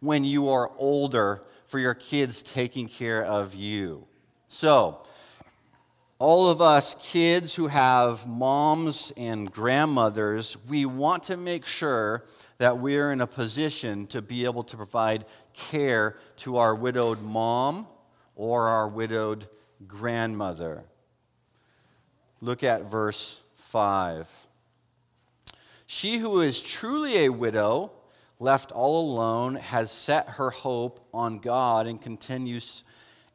when 0.00 0.24
you 0.24 0.48
are 0.48 0.70
older 0.76 1.42
for 1.66 1.78
your 1.78 1.94
kids 1.94 2.42
taking 2.42 2.88
care 2.88 3.22
of 3.22 3.54
you. 3.54 4.06
So, 4.48 5.02
all 6.20 6.50
of 6.50 6.60
us 6.60 6.94
kids 7.10 7.54
who 7.54 7.68
have 7.68 8.26
moms 8.26 9.10
and 9.16 9.50
grandmothers, 9.50 10.58
we 10.68 10.84
want 10.84 11.22
to 11.24 11.36
make 11.38 11.64
sure 11.64 12.22
that 12.58 12.76
we're 12.76 13.10
in 13.10 13.22
a 13.22 13.26
position 13.26 14.06
to 14.08 14.20
be 14.20 14.44
able 14.44 14.62
to 14.62 14.76
provide 14.76 15.24
care 15.54 16.18
to 16.36 16.58
our 16.58 16.74
widowed 16.74 17.22
mom 17.22 17.86
or 18.36 18.68
our 18.68 18.86
widowed 18.86 19.48
grandmother. 19.86 20.84
Look 22.42 22.62
at 22.62 22.82
verse 22.82 23.42
5. 23.56 24.28
She 25.86 26.18
who 26.18 26.40
is 26.40 26.60
truly 26.60 27.24
a 27.24 27.30
widow, 27.30 27.92
left 28.38 28.72
all 28.72 29.10
alone, 29.10 29.54
has 29.54 29.90
set 29.90 30.28
her 30.28 30.50
hope 30.50 31.00
on 31.14 31.38
God 31.38 31.86
and 31.86 32.00
continues 32.00 32.84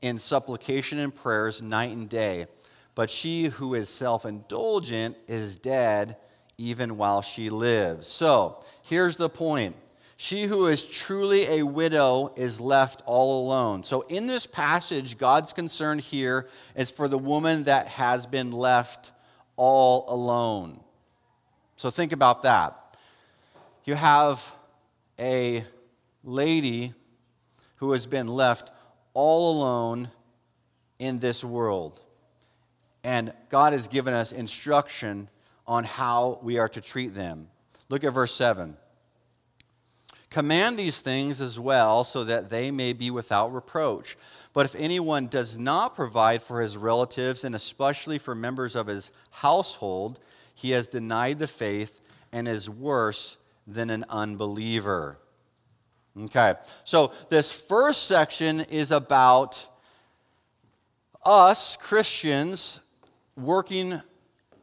in 0.03 0.19
supplication 0.19 0.99
and 0.99 1.13
prayers 1.13 1.63
night 1.63 1.91
and 1.91 2.07
day. 2.07 2.45
But 2.95 3.09
she 3.09 3.45
who 3.45 3.73
is 3.73 3.89
self 3.89 4.25
indulgent 4.25 5.17
is 5.27 5.57
dead 5.57 6.17
even 6.57 6.97
while 6.97 7.21
she 7.21 7.49
lives. 7.49 8.07
So 8.07 8.63
here's 8.83 9.17
the 9.17 9.29
point. 9.29 9.75
She 10.17 10.43
who 10.43 10.67
is 10.67 10.85
truly 10.85 11.45
a 11.59 11.63
widow 11.63 12.33
is 12.37 12.61
left 12.61 13.01
all 13.05 13.45
alone. 13.45 13.83
So, 13.83 14.01
in 14.01 14.27
this 14.27 14.45
passage, 14.45 15.17
God's 15.17 15.51
concern 15.51 15.99
here 15.99 16.47
is 16.73 16.89
for 16.89 17.09
the 17.09 17.17
woman 17.17 17.63
that 17.65 17.87
has 17.87 18.25
been 18.25 18.51
left 18.51 19.11
all 19.57 20.05
alone. 20.07 20.79
So, 21.75 21.89
think 21.89 22.13
about 22.13 22.43
that. 22.43 22.97
You 23.83 23.95
have 23.95 24.55
a 25.19 25.65
lady 26.23 26.93
who 27.77 27.91
has 27.91 28.05
been 28.05 28.27
left 28.27 28.71
all 29.13 29.59
alone 29.59 30.09
in 30.97 31.19
this 31.19 31.43
world. 31.43 31.99
And 33.05 33.33
God 33.49 33.73
has 33.73 33.87
given 33.87 34.15
us 34.15 34.31
instruction 34.31 35.29
on 35.67 35.83
how 35.83 36.39
we 36.41 36.57
are 36.57 36.67
to 36.69 36.81
treat 36.81 37.13
them. 37.13 37.49
Look 37.87 38.03
at 38.03 38.11
verse 38.11 38.33
7. 38.33 38.77
Command 40.31 40.75
these 40.75 40.99
things 41.01 41.39
as 41.39 41.59
well, 41.59 42.03
so 42.03 42.23
that 42.23 42.49
they 42.49 42.71
may 42.71 42.93
be 42.93 43.11
without 43.11 43.53
reproach. 43.53 44.17
But 44.53 44.65
if 44.65 44.73
anyone 44.73 45.27
does 45.27 45.55
not 45.55 45.93
provide 45.93 46.41
for 46.41 46.61
his 46.61 46.77
relatives, 46.77 47.43
and 47.43 47.53
especially 47.53 48.17
for 48.17 48.33
members 48.33 48.75
of 48.75 48.87
his 48.87 49.11
household, 49.29 50.17
he 50.55 50.71
has 50.71 50.87
denied 50.87 51.37
the 51.37 51.47
faith 51.47 52.01
and 52.31 52.47
is 52.47 52.71
worse 52.71 53.37
than 53.67 53.91
an 53.91 54.03
unbeliever. 54.09 55.19
Okay, 56.19 56.55
so 56.83 57.11
this 57.29 57.51
first 57.51 58.07
section 58.07 58.61
is 58.61 58.89
about 58.89 59.69
us 61.23 61.77
Christians 61.77 62.81
working 63.35 64.01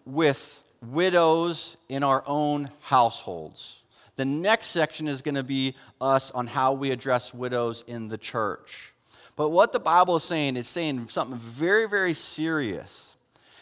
with 0.04 0.62
widows 0.82 1.76
in 1.88 2.02
our 2.02 2.22
own 2.26 2.70
households. 2.80 3.82
The 4.16 4.24
next 4.24 4.68
section 4.68 5.08
is 5.08 5.22
going 5.22 5.36
to 5.36 5.44
be 5.44 5.74
us 6.00 6.30
on 6.30 6.46
how 6.46 6.72
we 6.72 6.90
address 6.90 7.32
widows 7.32 7.84
in 7.86 8.08
the 8.08 8.18
church. 8.18 8.92
But 9.36 9.50
what 9.50 9.72
the 9.72 9.80
Bible 9.80 10.16
is 10.16 10.24
saying 10.24 10.56
is 10.56 10.68
saying 10.68 11.08
something 11.08 11.38
very, 11.38 11.88
very 11.88 12.12
serious. 12.12 13.16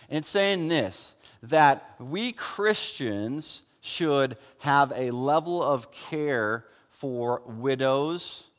And 0.09 0.19
it's 0.19 0.29
saying 0.29 0.69
this 0.69 1.17
that 1.43 1.95
we 1.99 2.33
Christians 2.33 3.63
should 3.81 4.37
have 4.59 4.93
a 4.95 5.11
level 5.11 5.63
of 5.63 5.91
care 5.91 6.67
for 6.91 7.43
widows 7.47 8.51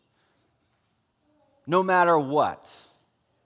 no 1.67 1.83
matter 1.83 2.17
what. 2.17 2.75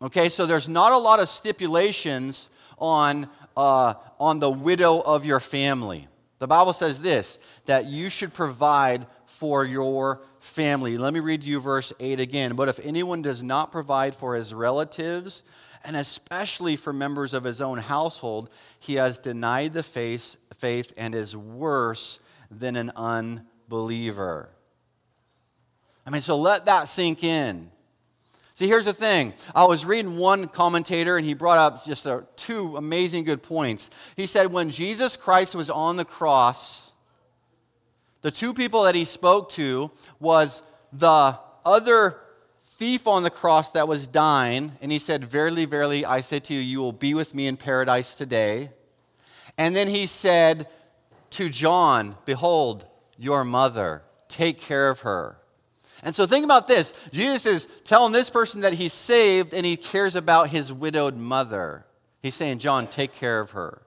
Okay, 0.01 0.29
so 0.29 0.45
there's 0.45 0.69
not 0.69 0.91
a 0.91 0.97
lot 0.97 1.19
of 1.19 1.27
stipulations 1.27 2.49
on 2.77 3.29
uh, 3.57 3.93
on 4.19 4.39
the 4.39 4.49
widow 4.49 4.99
of 4.99 5.25
your 5.25 5.39
family. 5.39 6.07
The 6.39 6.47
Bible 6.47 6.73
says 6.73 7.01
this 7.01 7.39
that 7.65 7.85
you 7.85 8.09
should 8.09 8.33
provide 8.33 9.07
for 9.25 9.65
your 9.65 10.21
family. 10.39 10.97
Let 10.97 11.13
me 11.13 11.19
read 11.19 11.43
you 11.43 11.59
verse 11.59 11.91
8 11.99 12.19
again. 12.19 12.55
But 12.55 12.69
if 12.69 12.79
anyone 12.83 13.21
does 13.21 13.43
not 13.43 13.71
provide 13.71 14.15
for 14.15 14.35
his 14.35 14.53
relatives, 14.53 15.43
and 15.83 15.95
especially 15.95 16.75
for 16.75 16.93
members 16.93 17.33
of 17.33 17.43
his 17.43 17.61
own 17.61 17.77
household, 17.77 18.49
he 18.79 18.95
has 18.95 19.19
denied 19.19 19.73
the 19.73 19.83
faith, 19.83 20.37
faith 20.57 20.93
and 20.97 21.13
is 21.13 21.35
worse 21.35 22.19
than 22.49 22.75
an 22.75 22.91
unbeliever. 22.95 24.49
I 26.05 26.11
mean, 26.11 26.21
so 26.21 26.37
let 26.37 26.65
that 26.65 26.87
sink 26.87 27.23
in. 27.23 27.71
See, 28.55 28.69
here's 28.69 28.85
the 28.85 28.93
thing. 28.93 29.33
I 29.53 29.65
was 29.65 29.85
reading 29.85 30.15
one 30.15 30.47
commentator, 30.47 31.17
and 31.17 31.25
he 31.25 31.33
brought 31.33 31.57
up 31.57 31.83
just 31.83 32.05
a, 32.05 32.23
two 32.37 32.77
amazing 32.77 33.25
good 33.25 33.43
points. 33.43 33.89
He 34.15 34.27
said, 34.27 34.53
when 34.53 34.69
Jesus 34.69 35.17
Christ 35.17 35.55
was 35.55 35.69
on 35.69 35.97
the 35.97 36.05
cross, 36.05 36.93
the 38.21 38.31
two 38.31 38.53
people 38.53 38.83
that 38.83 38.95
he 38.95 39.03
spoke 39.03 39.49
to 39.51 39.91
was 40.21 40.63
the 40.93 41.37
other 41.65 42.17
thief 42.61 43.07
on 43.07 43.23
the 43.23 43.29
cross 43.29 43.71
that 43.71 43.89
was 43.89 44.07
dying, 44.07 44.71
and 44.81 44.89
he 44.89 44.99
said, 44.99 45.25
Verily, 45.25 45.65
verily, 45.65 46.05
I 46.05 46.21
say 46.21 46.39
to 46.39 46.53
you, 46.53 46.61
you 46.61 46.79
will 46.79 46.93
be 46.93 47.13
with 47.13 47.35
me 47.35 47.47
in 47.47 47.57
paradise 47.57 48.15
today. 48.15 48.69
And 49.57 49.75
then 49.75 49.89
he 49.89 50.05
said 50.05 50.69
to 51.31 51.49
John, 51.49 52.15
Behold, 52.23 52.85
your 53.17 53.43
mother, 53.43 54.03
take 54.29 54.61
care 54.61 54.89
of 54.89 55.01
her. 55.01 55.39
And 56.03 56.13
so 56.13 56.25
think 56.25 56.45
about 56.45 56.67
this 56.67 56.93
Jesus 57.11 57.45
is 57.45 57.65
telling 57.83 58.11
this 58.11 58.29
person 58.29 58.61
that 58.61 58.73
he's 58.73 58.93
saved 58.93 59.53
and 59.53 59.65
he 59.65 59.77
cares 59.77 60.15
about 60.15 60.49
his 60.49 60.71
widowed 60.71 61.15
mother. 61.15 61.85
He's 62.21 62.35
saying, 62.35 62.59
John, 62.59 62.87
take 62.87 63.13
care 63.13 63.39
of 63.39 63.51
her. 63.51 63.81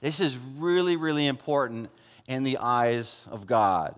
This 0.00 0.20
is 0.20 0.38
really, 0.58 0.96
really 0.96 1.26
important 1.26 1.90
in 2.26 2.42
the 2.42 2.58
eyes 2.58 3.26
of 3.30 3.46
God. 3.46 3.94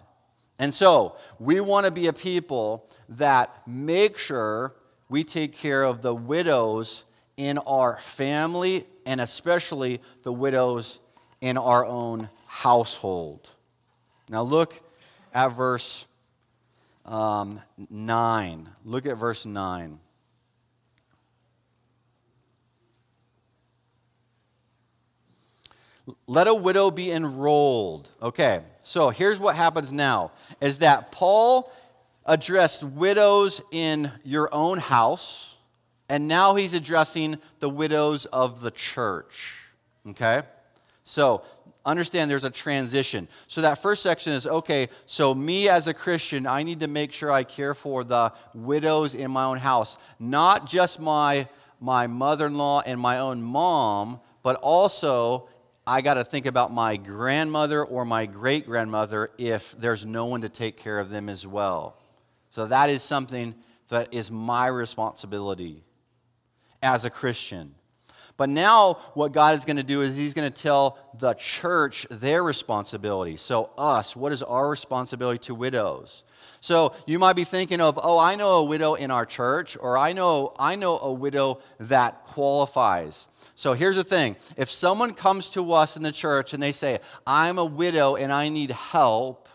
And 0.59 0.75
so 0.75 1.17
we 1.39 1.61
want 1.61 1.87
to 1.87 1.93
be 1.93 2.07
a 2.07 2.13
people 2.13 2.89
that 3.11 3.67
make 3.67 4.17
sure 4.17 4.75
we 5.09 5.23
take 5.23 5.53
care 5.53 5.83
of 5.83 6.03
the 6.03 6.15
widows 6.15 7.05
in 7.37 7.59
our 7.59 7.99
family 7.99 8.85
and 9.05 9.21
especially 9.21 10.01
the 10.23 10.33
widows 10.33 11.01
in 11.41 11.57
our 11.57 11.85
own 11.85 12.29
household. 12.47 13.49
Now 14.31 14.43
look 14.43 14.81
at 15.35 15.49
verse 15.49 16.07
um, 17.07 17.63
9. 17.89 18.69
Look 18.85 19.07
at 19.07 19.17
verse 19.17 19.47
9. 19.47 19.99
Let 26.27 26.47
a 26.47 26.55
widow 26.55 26.91
be 26.91 27.11
enrolled. 27.11 28.11
Okay, 28.23 28.61
so 28.85 29.11
here's 29.11 29.41
what 29.41 29.57
happens 29.57 29.91
now 29.93 30.31
is 30.61 30.79
that 30.79 31.11
Paul 31.11 31.73
addressed 32.25 32.85
widows 32.85 33.63
in 33.73 34.13
your 34.25 34.53
own 34.53 34.79
house, 34.79 35.57
and 36.09 36.29
now 36.29 36.55
he's 36.55 36.75
addressing 36.75 37.39
the 37.61 37.69
widows 37.69 38.27
of 38.27 38.61
the 38.61 38.71
church. 38.71 39.71
Okay? 40.09 40.43
So 41.03 41.43
understand 41.87 42.31
there's 42.31 42.45
a 42.45 42.50
transition. 42.50 43.28
So 43.47 43.62
that 43.62 43.78
first 43.78 44.02
section 44.02 44.33
is 44.33 44.47
okay, 44.47 44.88
so 45.07 45.35
me 45.35 45.69
as 45.69 45.87
a 45.87 45.95
Christian, 45.95 46.47
I 46.47 46.62
need 46.62 46.81
to 46.81 46.88
make 46.88 47.12
sure 47.12 47.31
I 47.31 47.45
care 47.45 47.73
for 47.73 48.05
the 48.05 48.33
widows 48.52 49.14
in 49.14 49.31
my 49.31 49.45
own 49.45 49.59
house, 49.59 49.97
not 50.19 50.66
just 50.66 51.00
my 51.00 51.49
my 51.81 52.07
mother-in-law 52.07 52.83
and 52.87 53.00
my 53.00 53.19
own 53.19 53.43
mom, 53.43 54.21
but 54.43 54.57
also 54.57 55.49
I 55.87 56.00
got 56.00 56.14
to 56.14 56.25
think 56.25 56.47
about 56.47 56.73
my 56.73 56.97
grandmother 56.97 57.85
or 57.85 58.05
my 58.05 58.26
great 58.26 58.66
grandmother 58.66 59.31
if 59.38 59.73
there's 59.78 60.05
no 60.05 60.26
one 60.26 60.40
to 60.40 60.49
take 60.49 60.76
care 60.76 60.99
of 60.99 61.11
them 61.11 61.28
as 61.28 61.47
well. 61.47 61.99
So 62.50 62.66
that 62.66 62.90
is 62.90 63.02
something 63.02 63.55
that 63.88 64.12
is 64.12 64.31
my 64.31 64.66
responsibility 64.66 65.85
as 66.83 67.05
a 67.05 67.11
Christian. 67.11 67.75
But 68.37 68.49
now, 68.50 68.95
what 69.14 69.33
God 69.33 69.55
is 69.55 69.64
going 69.64 69.78
to 69.78 69.83
do 69.83 70.02
is 70.02 70.14
He's 70.14 70.35
going 70.35 70.50
to 70.50 70.62
tell 70.62 70.99
the 71.19 71.35
church 71.35 72.07
their 72.11 72.43
responsibility. 72.43 73.37
So, 73.37 73.71
us, 73.78 74.14
what 74.14 74.33
is 74.33 74.43
our 74.43 74.69
responsibility 74.69 75.38
to 75.47 75.55
widows? 75.55 76.25
So, 76.61 76.95
you 77.07 77.19
might 77.19 77.37
be 77.37 77.45
thinking 77.45 77.81
of, 77.81 77.99
oh, 78.02 78.19
I 78.19 78.35
know 78.35 78.57
a 78.59 78.64
widow 78.64 78.95
in 78.95 79.11
our 79.11 79.25
church, 79.25 79.76
or 79.81 79.97
I 79.97 80.12
know, 80.12 80.55
I 80.59 80.76
know 80.76 80.99
a 80.99 81.12
widow 81.12 81.61
that 81.78 82.25
qualifies. 82.25 83.28
So 83.57 83.73
here's 83.73 83.97
the 83.97 84.05
thing 84.05 84.37
if 84.59 84.71
someone 84.71 85.14
comes 85.14 85.49
to 85.50 85.73
us 85.73 85.97
in 85.97 86.02
the 86.02 86.12
church 86.12 86.52
and 86.52 86.62
they 86.62 86.73
say, 86.73 87.00
I'm 87.26 87.57
a 87.59 87.64
widow 87.64 88.14
and 88.14 88.31
I 88.31 88.50
need 88.50 88.71
help, 88.71 89.49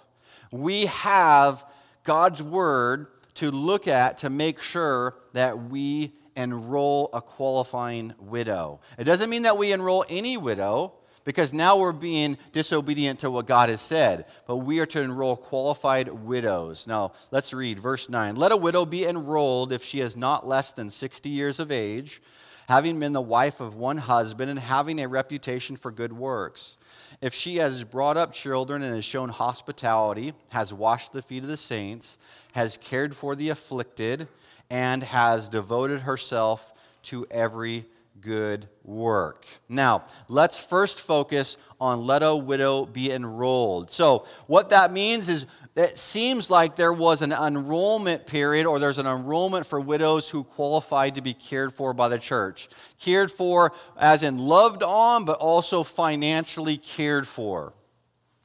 we 0.52 0.88
have 0.88 1.64
God's 2.04 2.42
word 2.42 3.08
to 3.36 3.52
look 3.52 3.88
at 3.88 4.18
to 4.20 4.30
make 4.32 4.60
sure 4.60 5.16
that 5.34 5.70
we 5.70 6.14
enroll 6.36 7.10
a 7.14 7.22
qualifying 7.22 8.14
widow. 8.20 8.80
It 8.98 9.04
doesn't 9.04 9.30
mean 9.30 9.44
that 9.44 9.58
we 9.58 9.72
enroll 9.72 10.06
any 10.10 10.38
widow 10.38 10.94
because 11.24 11.54
now 11.54 11.78
we're 11.78 11.94
being 11.94 12.38
disobedient 12.52 13.20
to 13.20 13.30
what 13.30 13.46
God 13.46 13.70
has 13.70 13.82
said, 13.82 14.26
but 14.48 14.58
we 14.58 14.80
are 14.80 14.86
to 14.88 15.02
enroll 15.02 15.36
qualified 15.38 16.10
widows. 16.10 16.88
Now, 16.88 17.14
let's 17.30 17.54
read 17.54 17.80
verse 17.80 18.10
9. 18.10 18.36
Let 18.36 18.52
a 18.52 18.58
widow 18.58 18.86
be 18.86 19.06
enrolled 19.06 19.72
if 19.72 19.84
she 19.84 20.00
is 20.00 20.18
not 20.18 20.48
less 20.48 20.72
than 20.72 20.90
60 20.90 21.30
years 21.30 21.60
of 21.60 21.72
age 21.72 22.22
having 22.72 23.00
been 23.00 23.12
the 23.12 23.20
wife 23.20 23.60
of 23.60 23.76
one 23.76 23.98
husband 23.98 24.50
and 24.50 24.58
having 24.58 25.02
a 25.02 25.08
reputation 25.08 25.76
for 25.76 25.92
good 25.92 26.14
works. 26.14 26.78
If 27.20 27.34
she 27.34 27.58
has 27.58 27.84
brought 27.84 28.16
up 28.16 28.32
children 28.32 28.82
and 28.82 28.96
has 28.96 29.04
shown 29.04 29.28
hospitality, 29.28 30.34
has 30.54 30.74
washed 30.74 31.12
the 31.12 31.22
feet 31.22 31.44
of 31.44 31.50
the 31.50 31.58
saints, 31.58 32.18
has 32.54 32.78
cared 32.78 33.14
for 33.14 33.36
the 33.36 33.50
afflicted, 33.50 34.30
and 34.72 35.04
has 35.04 35.50
devoted 35.50 36.02
herself 36.02 36.74
to 37.04 37.28
every 37.30 37.86
good 38.22 38.68
work. 38.84 39.46
Now, 39.68 40.06
let's 40.30 40.64
first 40.64 41.02
focus 41.02 41.58
on 41.80 42.06
let 42.06 42.24
a 42.24 42.36
widow 42.36 42.86
be 42.86 43.12
enrolled. 43.12 43.92
So, 43.92 44.26
what 44.48 44.70
that 44.70 44.94
means 44.94 45.28
is 45.28 45.46
it 45.76 46.00
seems 46.00 46.50
like 46.50 46.78
there 46.78 46.94
was 46.94 47.22
an 47.22 47.34
enrollment 47.34 48.28
period 48.28 48.66
or 48.66 48.80
there's 48.80 48.98
an 48.98 49.08
enrollment 49.08 49.66
for 49.66 49.80
widows 49.80 50.30
who 50.30 50.44
qualified 50.44 51.16
to 51.16 51.22
be 51.22 51.34
cared 51.34 51.74
for 51.74 51.94
by 51.94 52.08
the 52.08 52.20
church. 52.20 52.70
Cared 52.98 53.30
for 53.30 53.74
as 53.98 54.24
in 54.24 54.38
loved 54.38 54.84
on, 54.84 55.26
but 55.26 55.38
also 55.40 55.84
financially 55.84 56.78
cared 56.78 57.28
for. 57.28 57.74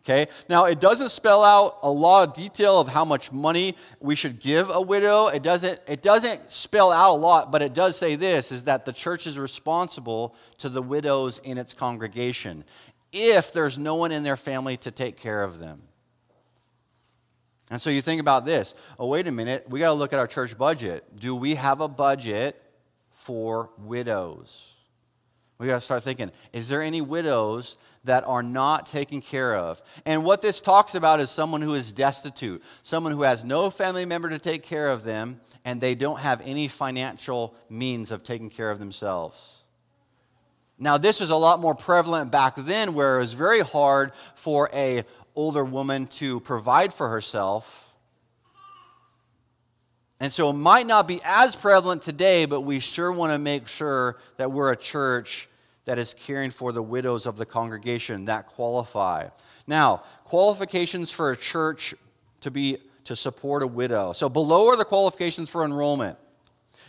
Okay? 0.07 0.31
Now, 0.49 0.67
it 0.67 0.79
doesn't 0.79 1.09
spell 1.09 1.43
out 1.43 1.81
a 1.83 1.91
lot 1.91 2.29
of 2.29 2.35
detail 2.35 2.79
of 2.79 2.87
how 2.87 3.05
much 3.05 3.33
money 3.33 3.75
we 3.99 4.15
should 4.15 4.39
give 4.39 4.71
a 4.71 4.81
widow. 4.81 5.27
It 5.27 5.43
doesn't, 5.43 5.81
it 5.89 6.01
doesn't 6.01 6.49
spell 6.49 6.93
out 6.93 7.15
a 7.15 7.19
lot, 7.19 7.51
but 7.51 7.61
it 7.61 7.75
does 7.75 7.99
say 7.99 8.15
this 8.15 8.53
is 8.53 8.65
that 8.65 8.87
the 8.87 8.93
church 8.93 9.27
is 9.27 9.37
responsible 9.37 10.37
to 10.59 10.69
the 10.69 10.81
widows 10.81 11.41
in 11.41 11.59
its 11.59 11.75
congregation 11.75 12.65
if 13.13 13.53
there's 13.53 13.81
no 13.81 13.97
one 13.97 14.13
in 14.13 14.23
their 14.23 14.37
family 14.37 14.77
to 14.77 14.93
take 14.93 15.17
care 15.17 15.43
of 15.43 15.59
them. 15.59 15.83
And 17.69 17.83
so 17.83 17.91
you 17.91 18.01
think 18.01 18.21
about 18.21 18.45
this 18.45 18.75
oh, 19.01 19.09
wait 19.09 19.27
a 19.27 19.33
minute, 19.33 19.69
we 19.69 19.81
got 19.81 19.89
to 19.89 19.95
look 19.95 20.13
at 20.13 20.21
our 20.21 20.29
church 20.29 20.57
budget. 20.57 21.05
Do 21.19 21.35
we 21.35 21.57
have 21.57 21.81
a 21.81 21.89
budget 21.89 22.63
for 23.11 23.71
widows? 23.77 24.75
We 25.59 25.67
got 25.67 25.75
to 25.75 25.81
start 25.81 26.05
thinking 26.05 26.31
is 26.53 26.69
there 26.69 26.83
any 26.83 27.01
widows 27.01 27.77
that 28.07 28.25
are 28.27 28.43
not 28.43 28.87
taken 28.87 29.21
care 29.21 29.55
of? 29.55 29.83
And 30.05 30.25
what 30.25 30.43
this 30.43 30.61
talks 30.61 30.95
about 30.95 31.21
is 31.21 31.31
someone 31.31 31.63
who 31.63 31.75
is 31.75 31.93
destitute, 31.93 32.63
someone 32.83 33.13
who 33.13 33.23
has 33.23 33.45
no 33.45 33.71
family 33.71 34.05
member 34.05 34.29
to 34.31 34.39
take 34.39 34.63
care 34.63 34.89
of 34.89 35.05
them, 35.05 35.41
and 35.65 35.81
they 35.81 35.95
don't 35.95 36.21
have 36.21 36.41
any 36.41 36.67
financial 36.67 37.55
means 37.69 38.11
of 38.11 38.23
taking 38.23 38.51
care 38.51 38.71
of 38.71 38.79
themselves. 38.79 39.63
Now, 40.79 40.99
this 40.99 41.21
was 41.21 41.31
a 41.31 41.37
lot 41.37 41.61
more 41.61 41.75
prevalent 41.75 42.31
back 42.31 42.55
then 42.57 42.95
where 42.95 43.17
it 43.17 43.21
was 43.21 43.33
very 43.33 43.61
hard 43.61 44.13
for 44.35 44.69
a 44.75 45.05
older 45.35 45.65
woman 45.65 46.07
to 46.07 46.41
provide 46.41 46.93
for 46.93 47.09
herself. 47.09 47.95
And 50.19 50.33
so 50.33 50.51
it 50.51 50.55
might 50.55 50.87
not 50.87 51.07
be 51.07 51.21
as 51.25 51.57
prevalent 51.57 52.03
today, 52.03 52.47
but 52.47 52.63
we 52.63 52.81
sure 52.81 53.13
want 53.13 53.33
to 53.33 53.39
make 53.39 53.69
sure 53.69 54.17
that 54.39 54.51
we're 54.51 54.73
a 54.73 54.77
church 54.77 55.49
that 55.87 55.99
is 55.99 56.15
caring 56.15 56.51
for 56.51 56.73
the 56.73 56.83
widows 56.83 57.27
of 57.27 57.39
the 57.39 57.47
congregation 57.47 58.27
that 58.27 58.47
qualify. 58.47 59.29
Now, 59.67 60.03
qualifications 60.25 61.11
for 61.11 61.31
a 61.31 61.37
church 61.37 61.95
to 62.41 62.51
be 62.51 62.79
to 63.05 63.17
support 63.17 63.63
a 63.63 63.67
widow. 63.67 64.13
So 64.13 64.29
below 64.29 64.69
are 64.69 64.77
the 64.77 64.85
qualifications 64.85 65.49
for 65.49 65.65
enrollment. 65.65 66.19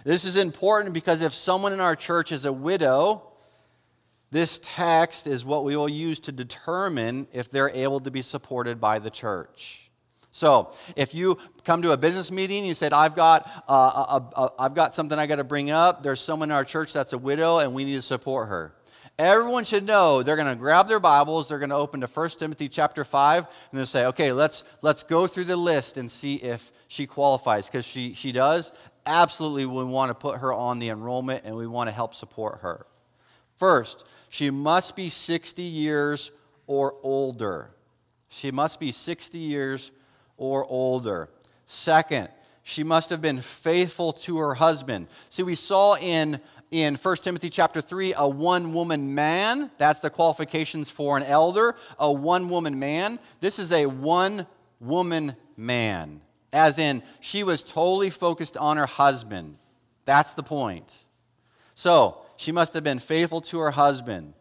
This 0.04 0.26
is 0.26 0.36
important 0.36 0.94
because 0.94 1.22
if 1.22 1.34
someone 1.34 1.74
in 1.74 1.80
our 1.80 1.96
church 1.96 2.32
is 2.32 2.46
a 2.46 2.52
widow, 2.54 3.22
this 4.32 4.60
text 4.64 5.28
is 5.28 5.46
what 5.46 5.64
we 5.64 5.76
will 5.76 5.90
use 5.90 6.20
to 6.22 6.32
determine 6.32 7.28
if 7.32 7.52
they're 7.52 7.70
able 7.70 8.00
to 8.02 8.12
be 8.12 8.22
supported 8.22 8.82
by 8.82 9.00
the 9.00 9.10
church. 9.10 9.90
So, 10.32 10.72
if 10.96 11.16
you 11.16 11.40
come 11.64 11.82
to 11.82 11.94
a 11.94 11.98
business 11.98 12.32
meeting, 12.32 12.60
and 12.60 12.68
you 12.68 12.76
said, 12.76 12.94
"I've 12.94 13.16
got, 13.16 13.50
uh, 13.68 14.20
a, 14.36 14.40
a, 14.40 14.52
I've 14.60 14.76
got 14.76 14.94
something 14.94 15.18
I 15.18 15.26
got 15.26 15.38
to 15.38 15.44
bring 15.44 15.72
up. 15.72 16.04
There's 16.04 16.20
someone 16.20 16.50
in 16.50 16.56
our 16.56 16.66
church 16.66 16.94
that's 16.94 17.14
a 17.14 17.18
widow, 17.18 17.58
and 17.58 17.74
we 17.74 17.86
need 17.86 17.96
to 17.96 18.04
support 18.04 18.50
her." 18.50 18.77
Everyone 19.20 19.64
should 19.64 19.88
know 19.88 20.22
they're 20.22 20.36
going 20.36 20.48
to 20.48 20.56
grab 20.56 20.88
their 20.88 21.00
Bibles, 21.00 21.50
they're 21.50 21.58
going 21.58 21.72
to 21.72 21.76
open 21.76 22.02
to 22.02 22.08
1 22.08 22.30
Timothy 22.38 22.70
chapter 22.70 23.04
5, 23.04 23.48
and 23.72 23.80
they'll 23.80 23.88
say, 23.88 24.06
okay, 24.06 24.32
let's, 24.32 24.64
let's 24.84 25.02
go 25.02 25.26
through 25.26 25.46
the 25.46 25.58
list 25.58 25.98
and 25.98 26.10
see 26.10 26.36
if 26.36 26.72
she 26.88 27.08
qualifies. 27.08 27.68
Because 27.68 27.88
she, 27.88 28.14
she 28.14 28.32
does, 28.32 28.72
absolutely, 29.08 29.66
we 29.66 29.84
want 29.86 30.12
to 30.12 30.14
put 30.14 30.38
her 30.40 30.54
on 30.54 30.78
the 30.78 30.90
enrollment 30.90 31.46
and 31.46 31.56
we 31.56 31.66
want 31.66 31.90
to 31.90 31.96
help 31.96 32.14
support 32.14 32.60
her. 32.62 32.86
First, 33.56 34.08
she 34.30 34.52
must 34.52 34.96
be 34.96 35.10
60 35.10 35.64
years 35.64 36.32
or 36.68 36.94
older. 37.02 37.72
She 38.30 38.52
must 38.52 38.80
be 38.80 38.92
60 38.92 39.40
years 39.40 39.92
or 40.38 40.64
older. 40.70 41.30
Second, 41.66 42.30
she 42.62 42.84
must 42.84 43.10
have 43.10 43.22
been 43.22 43.42
faithful 43.42 44.12
to 44.12 44.38
her 44.40 44.54
husband. 44.54 45.08
See, 45.30 45.42
we 45.42 45.56
saw 45.56 45.96
in 45.96 46.42
in 46.72 46.96
1 46.96 47.16
Timothy 47.18 47.50
chapter 47.50 47.82
3 47.82 48.14
a 48.18 48.28
one 48.28 48.74
woman 48.74 49.16
man. 49.16 49.72
That's 49.78 50.00
the 50.00 50.10
qualifications 50.10 50.92
for 50.92 51.18
an 51.18 51.24
elder, 51.24 51.76
a 52.00 52.12
one 52.12 52.50
woman 52.50 52.80
man. 52.80 53.20
This 53.40 53.60
is 53.60 53.72
a 53.72 53.86
one 53.86 54.48
woman 54.80 55.36
man, 55.56 56.22
as 56.52 56.78
in 56.78 57.04
she 57.20 57.44
was 57.44 57.64
totally 57.64 58.10
focused 58.10 58.58
on 58.58 58.78
her 58.78 58.86
husband. 58.86 59.58
That's 60.06 60.34
the 60.34 60.44
point. 60.44 61.06
So, 61.76 62.18
she 62.38 62.52
must 62.52 62.74
have 62.74 62.84
been 62.84 63.00
faithful 63.00 63.42
to 63.42 63.60
her 63.60 63.72
husband. 63.72 64.34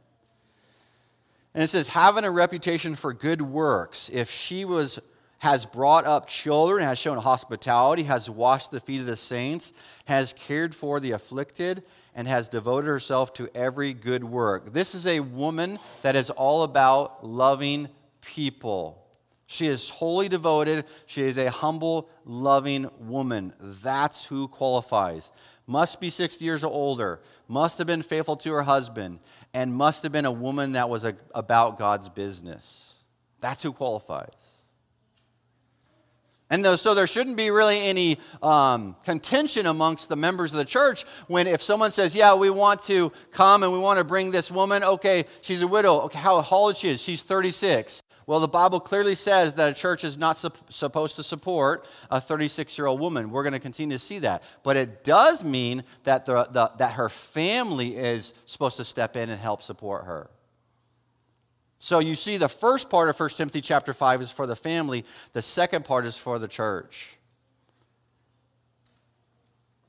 And 1.55 1.63
it 1.63 1.69
says, 1.69 1.89
having 1.89 2.25
a 2.25 2.31
reputation 2.31 2.95
for 2.95 3.15
good 3.15 3.41
works. 3.41 4.11
If 4.13 4.31
she 4.31 4.65
was 4.67 5.01
has 5.39 5.67
brought 5.67 6.07
up 6.07 6.27
children, 6.27 6.83
has 6.83 6.99
shown 6.99 7.19
hospitality, 7.19 8.05
has 8.05 8.31
washed 8.31 8.71
the 8.71 8.81
feet 8.81 9.01
of 9.01 9.07
the 9.07 9.17
saints, 9.17 9.73
has 10.07 10.33
cared 10.33 10.75
for 10.75 10.99
the 10.99 11.11
afflicted, 11.13 11.83
and 12.17 12.27
has 12.27 12.49
devoted 12.49 12.89
herself 12.89 13.33
to 13.35 13.49
every 13.55 13.93
good 13.93 14.25
work. 14.25 14.73
This 14.73 14.95
is 14.97 15.07
a 15.07 15.21
woman 15.21 15.79
that 16.03 16.17
is 16.17 16.31
all 16.31 16.65
about 16.65 17.25
loving 17.25 17.89
people. 18.21 19.07
She 19.47 19.67
is 19.67 19.91
wholly 19.91 20.29
devoted. 20.29 20.87
She 21.05 21.23
is 21.23 21.39
a 21.39 21.51
humble, 21.51 22.09
loving 22.25 22.91
woman. 22.99 23.53
That's 23.61 24.27
who 24.27 24.49
qualifies. 24.49 25.31
Must 25.69 26.01
be 26.01 26.11
60 26.11 26.45
years 26.45 26.65
or 26.65 26.73
older 26.73 27.21
must 27.49 27.79
have 27.79 27.87
been 27.87 28.03
faithful 28.03 28.37
to 28.37 28.53
her 28.53 28.63
husband, 28.63 29.21
and 29.55 29.73
must 29.73 30.03
have 30.03 30.13
been 30.13 30.25
a 30.25 30.33
woman 30.33 30.73
that 30.73 30.89
was 30.89 31.05
a, 31.05 31.17
about 31.35 31.79
God's 31.79 32.09
business. 32.09 32.95
That's 33.41 33.63
who 33.63 33.73
qualifies. 33.73 34.33
And 36.49 36.65
so 36.79 36.95
there 36.95 37.09
shouldn't 37.09 37.37
be 37.37 37.51
really 37.51 37.81
any 37.81 38.19
um, 38.41 38.95
contention 39.05 39.67
amongst 39.67 40.09
the 40.09 40.17
members 40.17 40.53
of 40.53 40.59
the 40.59 40.65
church 40.65 41.05
when 41.27 41.49
if 41.49 41.61
someone 41.61 41.91
says, 41.91 42.15
yeah, 42.15 42.35
we 42.37 42.51
want 42.51 42.83
to 42.85 43.11
come 43.33 43.65
and 43.65 43.73
we 43.73 43.79
want 43.79 43.99
to 43.99 44.05
bring 44.05 44.31
this 44.31 44.51
woman, 44.51 44.85
okay, 44.85 45.25
she's 45.43 45.63
a 45.63 45.67
widow. 45.67 46.03
Okay, 46.03 46.19
how 46.19 46.45
old 46.51 46.77
she 46.77 46.89
is? 46.89 47.03
She's 47.03 47.23
36. 47.23 48.01
Well, 48.27 48.41
the 48.41 48.49
Bible 48.49 48.81
clearly 48.81 49.15
says 49.15 49.55
that 49.55 49.71
a 49.71 49.75
church 49.75 50.03
is 50.03 50.19
not 50.19 50.37
sup- 50.37 50.73
supposed 50.73 51.15
to 51.17 51.23
support 51.23 51.87
a 52.11 52.21
36 52.21 52.77
year 52.77 52.89
old 52.89 53.01
woman. 53.01 53.31
We're 53.31 53.45
going 53.45 53.53
to 53.53 53.61
continue 53.61 53.97
to 53.97 54.03
see 54.03 54.19
that. 54.21 54.43
But 54.65 54.77
it 54.77 55.05
does 55.05 55.45
mean 55.45 55.85
that, 56.05 56.27
the, 56.27 56.45
the, 56.45 56.73
that 56.79 56.93
her 56.93 57.09
family 57.09 57.97
is 57.97 58.35
supposed 58.45 58.79
to 58.79 58.85
step 58.85 59.17
in 59.17 59.31
and 59.31 59.41
help 59.41 59.63
support 59.63 60.05
her. 60.07 60.29
So 61.87 62.01
you 62.01 62.17
see, 62.17 62.37
the 62.37 62.49
first 62.49 62.91
part 62.91 63.09
of 63.09 63.21
1 63.21 63.31
Timothy 63.37 63.61
chapter 63.61 63.93
5 63.93 64.21
is 64.21 64.33
for 64.33 64.45
the 64.45 64.57
family, 64.57 65.05
the 65.35 65.41
second 65.41 65.85
part 65.85 66.05
is 66.05 66.19
for 66.19 66.41
the 66.41 66.49
church. 66.49 67.17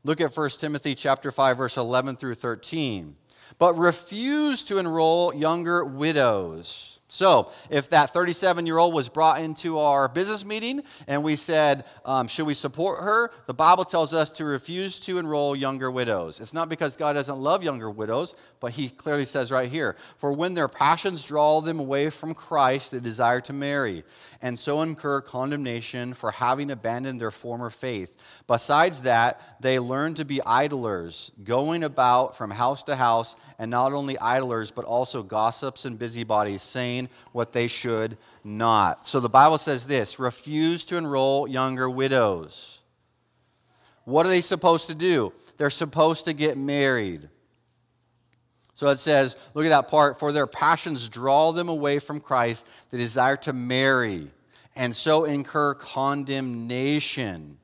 Look 0.03 0.21
at 0.21 0.31
1 0.31 0.49
Timothy 0.59 0.93
chapter 0.93 1.31
5 1.31 1.57
verse 1.57 1.75
11 1.75 2.17
through 2.17 2.35
13. 2.35 3.15
But 3.57 3.75
refuse 3.79 4.63
to 4.65 4.77
enroll 4.77 5.33
younger 5.33 5.83
widows 5.83 6.97
so, 7.09 7.51
if 7.69 7.89
that 7.89 8.09
37 8.09 8.65
year 8.65 8.77
old 8.77 8.93
was 8.93 9.07
brought 9.07 9.41
into 9.41 9.79
our 9.79 10.09
business 10.09 10.43
meeting 10.43 10.83
and 11.07 11.23
we 11.23 11.37
said, 11.37 11.85
um, 12.03 12.27
Should 12.27 12.45
we 12.45 12.53
support 12.53 12.99
her? 12.99 13.31
The 13.45 13.53
Bible 13.53 13.85
tells 13.85 14.13
us 14.13 14.29
to 14.31 14.45
refuse 14.45 14.99
to 15.01 15.17
enroll 15.17 15.55
younger 15.55 15.89
widows. 15.89 16.41
It's 16.41 16.53
not 16.53 16.67
because 16.67 16.97
God 16.97 17.13
doesn't 17.13 17.39
love 17.39 17.63
younger 17.63 17.89
widows, 17.89 18.35
but 18.59 18.73
He 18.73 18.89
clearly 18.89 19.25
says 19.25 19.51
right 19.51 19.69
here 19.69 19.95
For 20.17 20.31
when 20.31 20.53
their 20.53 20.67
passions 20.67 21.25
draw 21.25 21.61
them 21.61 21.79
away 21.79 22.09
from 22.09 22.33
Christ, 22.33 22.91
they 22.91 22.99
desire 22.99 23.41
to 23.41 23.53
marry, 23.53 24.03
and 24.41 24.57
so 24.57 24.81
incur 24.81 25.21
condemnation 25.21 26.13
for 26.13 26.31
having 26.31 26.71
abandoned 26.71 27.21
their 27.21 27.31
former 27.31 27.69
faith. 27.69 28.17
Besides 28.47 29.01
that, 29.01 29.41
they 29.61 29.79
learn 29.79 30.13
to 30.15 30.25
be 30.25 30.41
idlers, 30.45 31.31
going 31.43 31.83
about 31.83 32.37
from 32.37 32.51
house 32.51 32.83
to 32.83 32.95
house 32.95 33.35
and 33.59 33.71
not 33.71 33.93
only 33.93 34.17
idlers, 34.19 34.71
but 34.71 34.85
also 34.85 35.23
gossips 35.23 35.85
and 35.85 35.97
busybodies, 35.97 36.61
saying 36.61 37.09
what 37.31 37.53
they 37.53 37.67
should 37.67 38.17
not. 38.43 39.07
So 39.07 39.19
the 39.19 39.29
Bible 39.29 39.57
says 39.57 39.85
this 39.85 40.19
refuse 40.19 40.85
to 40.85 40.97
enroll 40.97 41.47
younger 41.47 41.89
widows. 41.89 42.81
What 44.05 44.25
are 44.25 44.29
they 44.29 44.41
supposed 44.41 44.87
to 44.87 44.95
do? 44.95 45.33
They're 45.57 45.69
supposed 45.69 46.25
to 46.25 46.33
get 46.33 46.57
married. 46.57 47.29
So 48.77 48.89
it 48.89 48.99
says, 48.99 49.37
look 49.55 49.65
at 49.65 49.69
that 49.69 49.87
part, 49.87 50.19
for 50.19 50.31
their 50.31 50.45
passions 50.45 51.09
draw 51.09 51.51
them 51.51 51.67
away 51.67 51.97
from 51.97 52.19
Christ, 52.19 52.69
the 52.91 52.97
desire 52.97 53.35
to 53.37 53.51
marry, 53.51 54.27
and 54.75 54.95
so 54.95 55.23
incur 55.23 55.73
condemnation. 55.73 57.57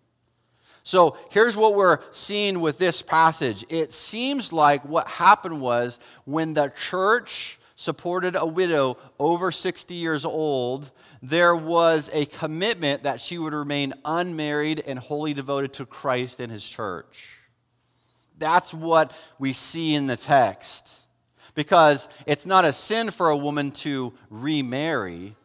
So 0.81 1.15
here's 1.29 1.55
what 1.55 1.75
we're 1.75 1.99
seeing 2.09 2.61
with 2.61 2.79
this 2.79 3.03
passage. 3.03 3.63
It 3.69 3.93
seems 3.93 4.51
like 4.51 4.83
what 4.85 5.07
happened 5.07 5.61
was 5.61 5.99
when 6.25 6.53
the 6.53 6.73
church 6.75 7.59
supported 7.75 8.35
a 8.35 8.47
widow 8.47 8.97
over 9.19 9.51
60 9.51 9.93
years 9.93 10.25
old, 10.25 10.89
there 11.21 11.55
was 11.55 12.09
a 12.11 12.25
commitment 12.25 13.03
that 13.03 13.19
she 13.19 13.37
would 13.37 13.53
remain 13.53 13.93
unmarried 14.03 14.83
and 14.87 14.97
wholly 14.97 15.35
devoted 15.35 15.73
to 15.73 15.85
Christ 15.85 16.39
and 16.39 16.51
his 16.51 16.67
church. 16.67 17.37
That's 18.39 18.73
what 18.73 19.15
we 19.37 19.53
see 19.53 19.93
in 19.93 20.07
the 20.07 20.17
text. 20.17 21.01
Because 21.55 22.09
it's 22.25 22.45
not 22.45 22.65
a 22.65 22.73
sin 22.73 23.11
for 23.11 23.29
a 23.29 23.37
woman 23.37 23.71
to 23.71 24.13
remarry, 24.29 25.35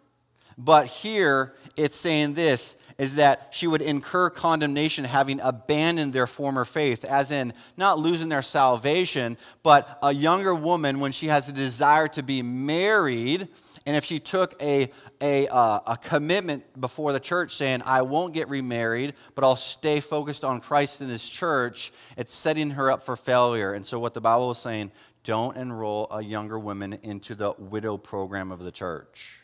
but 0.56 0.86
here 0.86 1.54
it's 1.76 1.96
saying 1.96 2.34
this 2.34 2.76
is 2.98 3.14
that 3.14 3.48
she 3.52 3.68
would 3.68 3.80
incur 3.80 4.28
condemnation 4.28 5.04
having 5.04 5.38
abandoned 5.40 6.12
their 6.12 6.26
former 6.26 6.64
faith, 6.64 7.04
as 7.04 7.30
in 7.30 7.52
not 7.76 7.98
losing 7.98 8.28
their 8.28 8.42
salvation, 8.42 9.38
but 9.62 9.98
a 10.02 10.12
younger 10.12 10.52
woman, 10.52 10.98
when 10.98 11.12
she 11.12 11.28
has 11.28 11.48
a 11.48 11.52
desire 11.52 12.08
to 12.08 12.24
be 12.24 12.42
married, 12.42 13.46
and 13.86 13.94
if 13.94 14.04
she 14.04 14.18
took 14.18 14.60
a, 14.60 14.88
a, 15.20 15.48
uh, 15.48 15.80
a 15.86 15.96
commitment 15.96 16.80
before 16.80 17.12
the 17.12 17.20
church 17.20 17.54
saying, 17.54 17.82
I 17.84 18.02
won't 18.02 18.34
get 18.34 18.48
remarried, 18.48 19.14
but 19.34 19.44
I'll 19.44 19.56
stay 19.56 20.00
focused 20.00 20.44
on 20.44 20.60
Christ 20.60 21.00
in 21.00 21.08
this 21.08 21.28
church, 21.28 21.92
it's 22.16 22.34
setting 22.34 22.70
her 22.70 22.90
up 22.90 23.02
for 23.02 23.16
failure. 23.16 23.72
And 23.72 23.84
so, 23.84 23.98
what 23.98 24.14
the 24.14 24.20
Bible 24.20 24.50
is 24.50 24.58
saying, 24.58 24.92
don't 25.24 25.56
enroll 25.56 26.08
a 26.10 26.22
younger 26.22 26.58
woman 26.58 26.98
into 27.02 27.34
the 27.34 27.52
widow 27.58 27.98
program 27.98 28.50
of 28.50 28.62
the 28.62 28.70
church. 28.70 29.40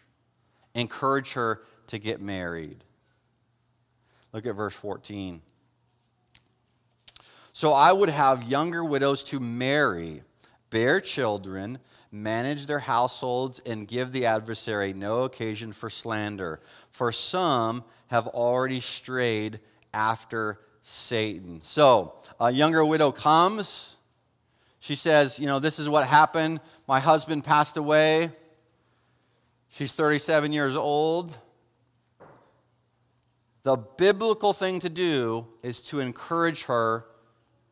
Encourage 0.74 1.34
her 1.34 1.62
to 1.88 1.98
get 1.98 2.20
married. 2.20 2.84
Look 4.32 4.46
at 4.46 4.54
verse 4.54 4.74
14. 4.74 5.42
So 7.52 7.72
I 7.72 7.92
would 7.92 8.08
have 8.08 8.42
younger 8.42 8.84
widows 8.84 9.22
to 9.24 9.38
marry, 9.38 10.22
bear 10.70 11.00
children, 11.00 11.78
manage 12.14 12.66
their 12.66 12.78
households, 12.78 13.58
and 13.60 13.88
give 13.88 14.12
the 14.12 14.26
adversary 14.26 14.92
no 14.92 15.24
occasion 15.24 15.72
for 15.72 15.90
slander. 15.90 16.60
For 16.90 17.10
some 17.10 17.82
have 18.06 18.28
already 18.28 18.78
strayed 18.78 19.58
after 19.92 20.60
Satan. 20.80 21.60
So 21.62 22.14
a 22.38 22.52
younger 22.52 22.84
widow 22.84 23.10
comes. 23.10 23.96
She 24.78 24.94
says, 24.94 25.40
You 25.40 25.46
know, 25.46 25.58
this 25.58 25.80
is 25.80 25.88
what 25.88 26.06
happened. 26.06 26.60
My 26.86 27.00
husband 27.00 27.42
passed 27.42 27.76
away. 27.76 28.30
She's 29.70 29.92
37 29.92 30.52
years 30.52 30.76
old. 30.76 31.36
The 33.64 33.76
biblical 33.76 34.52
thing 34.52 34.78
to 34.80 34.88
do 34.88 35.48
is 35.62 35.82
to 35.82 35.98
encourage 35.98 36.64
her 36.64 37.06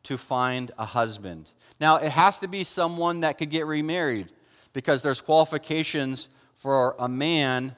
to 0.03 0.17
find 0.17 0.71
a 0.77 0.85
husband. 0.85 1.51
Now, 1.79 1.97
it 1.97 2.11
has 2.11 2.39
to 2.39 2.47
be 2.47 2.63
someone 2.63 3.21
that 3.21 3.37
could 3.37 3.49
get 3.49 3.65
remarried 3.65 4.31
because 4.73 5.01
there's 5.01 5.21
qualifications 5.21 6.29
for 6.55 6.95
a 6.99 7.07
man 7.07 7.75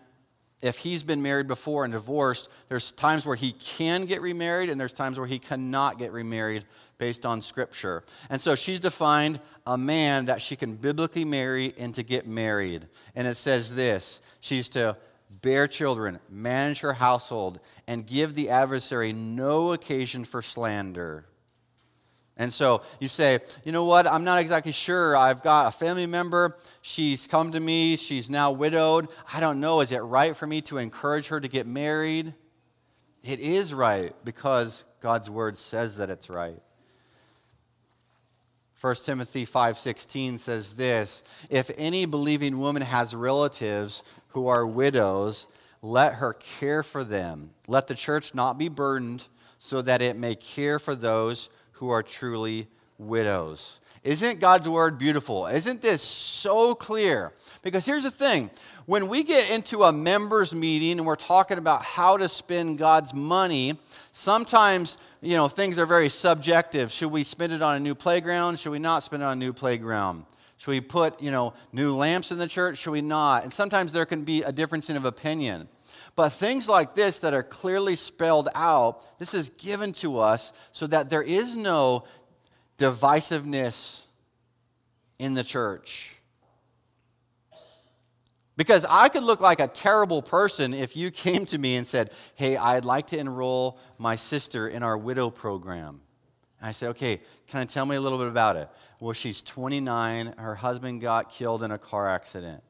if 0.62 0.80
he's 0.80 1.04
been 1.04 1.22
married 1.22 1.46
before 1.46 1.84
and 1.84 1.94
divorced, 1.94 2.50
there's 2.70 2.92
times 2.92 3.26
where 3.26 3.36
he 3.36 3.52
can 3.52 4.06
get 4.06 4.22
remarried 4.22 4.70
and 4.70 4.80
there's 4.80 4.94
times 4.94 5.20
where 5.20 5.28
he 5.28 5.38
cannot 5.38 6.00
get 6.00 6.12
remarried 6.12 6.66
based 6.98 7.26
on 7.26 7.42
scripture. 7.42 8.04
And 8.32 8.42
so 8.42 8.56
she's 8.56 8.80
defined 8.80 9.40
a 9.68 9.78
man 9.78 10.26
that 10.26 10.42
she 10.42 10.56
can 10.56 10.76
biblically 10.76 11.26
marry 11.26 11.74
and 11.78 11.94
to 11.94 12.04
get 12.04 12.26
married. 12.26 12.88
And 13.16 13.28
it 13.28 13.36
says 13.36 13.76
this 13.76 14.22
she's 14.40 14.70
to 14.70 14.98
bear 15.42 15.68
children, 15.68 16.20
manage 16.30 16.80
her 16.80 16.94
household, 16.94 17.60
and 17.86 18.08
give 18.08 18.34
the 18.34 18.50
adversary 18.50 19.14
no 19.14 19.74
occasion 19.74 20.26
for 20.26 20.42
slander. 20.42 21.26
And 22.38 22.52
so 22.52 22.82
you 23.00 23.08
say, 23.08 23.40
you 23.64 23.72
know 23.72 23.86
what? 23.86 24.06
I'm 24.06 24.26
not 24.26 24.42
exactly 24.42 24.74
sure. 24.74 25.16
I've 25.16 25.42
got 25.42 25.68
a 25.68 25.72
family 25.72 26.06
member. 26.06 26.58
She's 26.82 27.28
come 27.28 27.52
to 27.52 27.60
me. 27.60 27.96
She's 27.96 28.30
now 28.30 28.52
widowed. 28.52 29.08
I 29.34 29.40
don't 29.40 29.62
know. 29.62 29.80
Is 29.80 29.94
it 29.94 30.00
right 30.00 30.36
for 30.36 30.46
me 30.46 30.62
to 30.64 30.78
encourage 30.78 31.28
her 31.28 31.40
to 31.40 31.48
get 31.48 31.66
married? 31.66 32.34
It 33.24 33.40
is 33.40 33.74
right 33.74 34.14
because 34.26 34.84
God's 35.00 35.30
word 35.30 35.56
says 35.56 35.98
that 35.98 36.10
it's 36.10 36.30
right. 36.30 36.60
1 38.82 38.96
Timothy 39.06 39.46
5:16 39.46 40.38
says 40.38 40.74
this, 40.74 41.24
if 41.50 41.72
any 41.78 42.06
believing 42.06 42.60
woman 42.60 42.82
has 42.82 43.16
relatives 43.16 44.04
who 44.30 44.48
are 44.48 44.68
widows, 44.68 45.48
let 45.82 46.16
her 46.16 46.34
care 46.34 46.84
for 46.84 47.04
them. 47.04 47.52
Let 47.68 47.88
the 47.88 47.96
church 47.96 48.36
not 48.36 48.58
be 48.58 48.68
burdened, 48.68 49.28
so 49.58 49.82
that 49.82 50.02
it 50.02 50.18
may 50.18 50.36
care 50.36 50.78
for 50.78 50.94
those 50.94 51.50
who 51.76 51.90
are 51.90 52.04
truly 52.04 52.68
widows. 52.98 53.80
Isn't 54.04 54.40
God's 54.40 54.70
word 54.70 55.00
beautiful? 55.00 55.48
Isn't 55.48 55.82
this 55.82 56.02
so 56.02 56.76
clear? 56.76 57.34
Because 57.64 57.86
here's 57.86 58.04
the 58.04 58.12
thing 58.12 58.52
when 58.86 59.08
we 59.08 59.24
get 59.24 59.50
into 59.50 59.84
a 59.84 59.92
members 59.92 60.54
meeting 60.54 61.00
and 61.00 61.08
we're 61.08 61.16
talking 61.16 61.58
about 61.58 61.84
how 61.84 62.18
to 62.18 62.30
spend 62.30 62.78
God's 62.78 63.14
money, 63.14 63.80
sometimes 64.12 64.98
you 65.22 65.36
know 65.36 65.48
things 65.48 65.80
are 65.80 65.88
very 65.88 66.10
subjective. 66.10 66.92
Should 66.92 67.12
we 67.12 67.24
spend 67.24 67.52
it 67.52 67.64
on 67.64 67.76
a 67.76 67.80
new 67.80 67.96
playground? 67.96 68.60
Should 68.60 68.72
we 68.72 68.80
not 68.80 69.02
spend 69.02 69.24
it 69.24 69.26
on 69.26 69.34
a 69.34 69.36
new 69.36 69.54
playground? 69.54 70.26
Should 70.58 70.72
we 70.72 70.82
put, 70.82 71.22
you 71.22 71.32
know, 71.32 71.54
new 71.74 71.94
lamps 71.94 72.32
in 72.32 72.38
the 72.38 72.48
church? 72.48 72.78
Should 72.78 72.92
we 72.92 73.02
not? 73.02 73.44
And 73.44 73.54
sometimes 73.54 73.92
there 73.92 74.06
can 74.06 74.24
be 74.24 74.42
a 74.42 74.52
difference 74.52 74.90
in 74.90 74.96
of 74.96 75.06
opinion. 75.06 75.68
But 76.16 76.30
things 76.30 76.70
like 76.70 76.96
this 76.96 77.20
that 77.20 77.34
are 77.34 77.44
clearly 77.44 77.96
spelled 77.96 78.48
out, 78.56 79.20
this 79.20 79.34
is 79.34 79.50
given 79.50 79.92
to 79.94 80.20
us 80.20 80.54
so 80.72 80.88
that 80.88 81.10
there 81.10 81.22
is 81.22 81.58
no 81.58 82.06
divisiveness 82.78 84.08
in 85.20 85.34
the 85.34 85.44
church. 85.44 86.16
Because 88.58 88.86
I 88.90 89.10
could 89.10 89.24
look 89.24 89.42
like 89.42 89.60
a 89.60 89.68
terrible 89.68 90.22
person 90.22 90.74
if 90.74 90.96
you 90.96 91.12
came 91.12 91.46
to 91.48 91.58
me 91.58 91.76
and 91.76 91.86
said, 91.86 92.12
Hey, 92.36 92.56
I'd 92.56 92.86
like 92.86 93.08
to 93.08 93.20
enroll 93.20 93.78
my 93.98 94.16
sister 94.16 94.70
in 94.70 94.82
our 94.82 94.98
widow 94.98 95.30
program. 95.30 96.00
I 96.62 96.72
said, 96.72 96.92
Okay, 96.92 97.20
can 97.48 97.60
I 97.60 97.66
tell 97.66 97.86
me 97.86 97.98
a 97.98 98.02
little 98.02 98.18
bit 98.18 98.28
about 98.28 98.56
it? 98.56 98.70
Well, 99.02 99.12
she's 99.12 99.42
29. 99.42 100.36
Her 100.38 100.56
husband 100.56 101.02
got 101.02 101.30
killed 101.30 101.64
in 101.64 101.72
a 101.72 101.78
car 101.78 102.10
accident. 102.10 102.64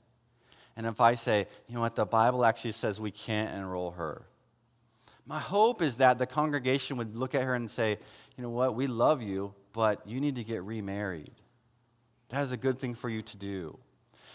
And 0.78 0.86
if 0.86 1.00
I 1.00 1.14
say, 1.14 1.48
you 1.68 1.76
know 1.76 1.82
what, 1.82 1.96
the 1.96 2.06
Bible 2.06 2.46
actually 2.46 2.74
says 2.74 3.00
we 3.00 3.12
can't 3.12 3.56
enroll 3.56 3.92
her. 3.92 4.24
My 5.26 5.40
hope 5.40 5.82
is 5.82 5.98
that 5.98 6.20
the 6.20 6.26
congregation 6.26 6.98
would 6.98 7.16
look 7.16 7.34
at 7.34 7.44
her 7.44 7.56
and 7.56 7.70
say, 7.70 7.98
you 8.38 8.44
know 8.44 8.50
what, 8.50 8.76
we 8.76 8.88
love 8.88 9.24
you, 9.24 9.54
but 9.74 10.06
you 10.06 10.20
need 10.20 10.36
to 10.36 10.44
get 10.44 10.64
remarried. 10.64 11.32
That 12.30 12.44
is 12.44 12.52
a 12.52 12.58
good 12.58 12.78
thing 12.78 12.94
for 12.96 13.10
you 13.10 13.22
to 13.22 13.38
do. 13.38 13.80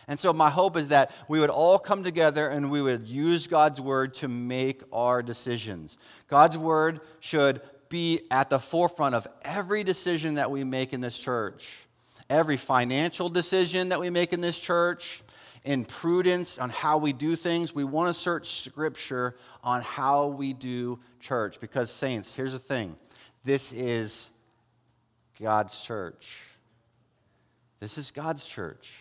And 0.09 0.19
so, 0.19 0.33
my 0.33 0.51
hope 0.51 0.77
is 0.77 0.89
that 0.89 1.15
we 1.29 1.39
would 1.39 1.51
all 1.51 1.79
come 1.79 2.03
together 2.03 2.49
and 2.49 2.71
we 2.71 2.83
would 2.83 3.07
use 3.07 3.47
God's 3.47 3.81
word 3.81 4.15
to 4.15 4.29
make 4.29 4.83
our 4.93 5.23
decisions. 5.23 5.99
God's 6.27 6.59
word 6.59 7.01
should 7.21 7.61
be 7.89 8.21
at 8.31 8.51
the 8.51 8.59
forefront 8.59 9.15
of 9.15 9.29
every 9.43 9.85
decision 9.85 10.35
that 10.35 10.51
we 10.51 10.65
make 10.65 10.93
in 10.93 11.01
this 11.01 11.19
church, 11.19 11.87
every 12.29 12.57
financial 12.57 13.29
decision 13.29 13.91
that 13.91 14.01
we 14.01 14.11
make 14.11 14.33
in 14.33 14.41
this 14.41 14.59
church, 14.59 15.23
in 15.65 15.85
prudence 15.85 16.59
on 16.59 16.71
how 16.71 16.99
we 16.99 17.13
do 17.13 17.37
things. 17.37 17.75
We 17.75 17.85
want 17.85 18.15
to 18.15 18.19
search 18.19 18.49
Scripture 18.49 19.37
on 19.63 19.83
how 19.83 20.29
we 20.29 20.53
do 20.53 21.01
church. 21.21 21.61
Because, 21.61 21.91
saints, 21.91 22.35
here's 22.35 22.53
the 22.53 22.59
thing 22.59 22.97
this 23.45 23.73
is 23.73 24.31
God's 25.41 25.81
church. 25.81 26.43
This 27.81 27.97
is 27.99 28.11
God's 28.11 28.45
church. 28.45 28.97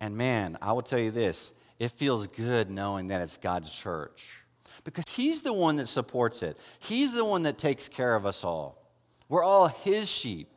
And 0.00 0.16
man, 0.16 0.58
I 0.60 0.72
will 0.72 0.82
tell 0.82 0.98
you 0.98 1.10
this 1.10 1.54
it 1.78 1.90
feels 1.90 2.26
good 2.26 2.70
knowing 2.70 3.08
that 3.08 3.20
it's 3.20 3.36
God's 3.36 3.70
church 3.70 4.42
because 4.84 5.04
He's 5.08 5.42
the 5.42 5.52
one 5.52 5.76
that 5.76 5.88
supports 5.88 6.42
it, 6.42 6.58
He's 6.78 7.14
the 7.14 7.24
one 7.24 7.42
that 7.42 7.58
takes 7.58 7.88
care 7.88 8.14
of 8.14 8.24
us 8.24 8.44
all. 8.44 8.82
We're 9.28 9.44
all 9.44 9.68
His 9.68 10.10
sheep. 10.10 10.55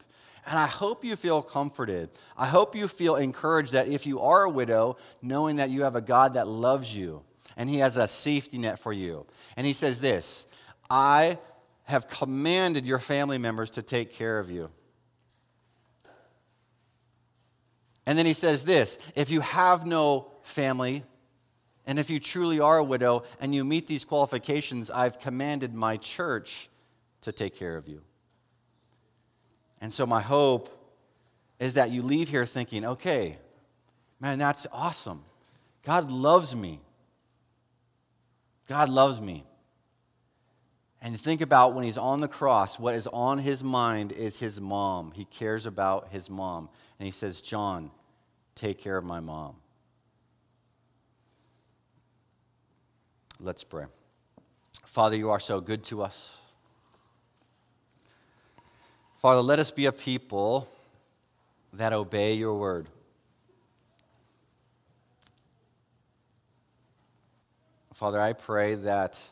And 0.50 0.58
I 0.58 0.66
hope 0.66 1.06
you 1.06 1.16
feel 1.16 1.44
comforted. 1.44 2.10
I 2.36 2.48
hope 2.48 2.76
you 2.76 2.88
feel 2.88 3.18
encouraged 3.18 3.74
that 3.74 3.88
if 3.88 4.08
you 4.08 4.20
are 4.20 4.46
a 4.46 4.50
widow, 4.50 4.98
knowing 5.22 5.58
that 5.58 5.70
you 5.70 5.84
have 5.84 5.96
a 5.96 6.02
God 6.02 6.34
that 6.34 6.48
loves 6.48 6.98
you 6.98 7.22
and 7.56 7.70
He 7.70 7.78
has 7.78 7.98
a 7.98 8.08
safety 8.08 8.58
net 8.58 8.80
for 8.80 8.92
you. 8.92 9.28
And 9.56 9.68
He 9.68 9.74
says 9.74 10.02
this 10.02 10.48
I 10.90 11.38
have 11.84 12.10
commanded 12.10 12.88
your 12.88 12.98
family 12.98 13.38
members 13.38 13.70
to 13.72 13.84
take 13.84 14.12
care 14.12 14.40
of 14.40 14.50
you. 14.50 14.72
And 18.08 18.18
then 18.18 18.26
He 18.26 18.34
says 18.34 18.64
this 18.64 18.98
if 19.16 19.30
you 19.30 19.42
have 19.42 19.86
no 19.86 20.32
family, 20.42 21.04
and 21.86 22.00
if 22.00 22.10
you 22.10 22.20
truly 22.20 22.60
are 22.60 22.80
a 22.80 22.84
widow 22.84 23.22
and 23.40 23.54
you 23.54 23.64
meet 23.64 23.86
these 23.86 24.04
qualifications, 24.04 24.90
I've 24.90 25.20
commanded 25.20 25.76
my 25.76 25.98
church 25.98 26.70
to 27.22 27.32
take 27.32 27.56
care 27.56 27.78
of 27.78 27.88
you. 27.88 28.02
And 29.82 29.94
so, 29.94 30.06
my 30.06 30.22
hope 30.22 30.76
is 31.60 31.76
that 31.76 31.92
you 31.92 32.02
leave 32.02 32.30
here 32.30 32.46
thinking, 32.46 32.86
okay, 32.86 33.38
man, 34.20 34.40
that's 34.40 34.68
awesome. 34.72 35.24
God 35.84 36.12
loves 36.12 36.56
me. 36.56 36.80
God 38.68 38.90
loves 38.90 39.22
me. 39.22 39.46
And 41.02 41.18
think 41.20 41.42
about 41.42 41.74
when 41.74 41.86
he's 41.86 41.98
on 41.98 42.20
the 42.20 42.28
cross, 42.28 42.78
what 42.78 42.94
is 42.94 43.08
on 43.08 43.38
his 43.38 43.64
mind 43.64 44.12
is 44.12 44.40
his 44.40 44.60
mom. 44.60 45.12
He 45.16 45.24
cares 45.26 45.66
about 45.66 46.10
his 46.10 46.30
mom. 46.30 46.70
And 47.00 47.06
he 47.06 47.12
says, 47.12 47.42
John, 47.42 47.90
take 48.56 48.78
care 48.80 48.98
of 48.98 49.06
my 49.06 49.22
mom. 49.22 49.56
Let's 53.40 53.64
pray. 53.64 53.86
Father, 54.86 55.16
you 55.16 55.30
are 55.30 55.40
so 55.40 55.62
good 55.62 55.84
to 55.86 56.02
us. 56.04 56.38
Father, 59.20 59.42
let 59.42 59.60
us 59.60 59.70
be 59.70 59.86
a 59.86 59.92
people 59.92 60.66
that 61.74 61.92
obey 61.92 62.36
your 62.36 62.54
word. 62.54 62.88
Father, 67.94 68.22
I 68.22 68.32
pray 68.32 68.76
that 68.76 69.30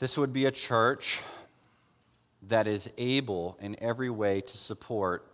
this 0.00 0.18
would 0.18 0.32
be 0.32 0.44
a 0.46 0.50
church 0.50 1.22
that 2.42 2.66
is 2.66 2.92
able 2.98 3.56
in 3.60 3.76
every 3.80 4.10
way 4.10 4.40
to 4.40 4.56
support 4.56 5.24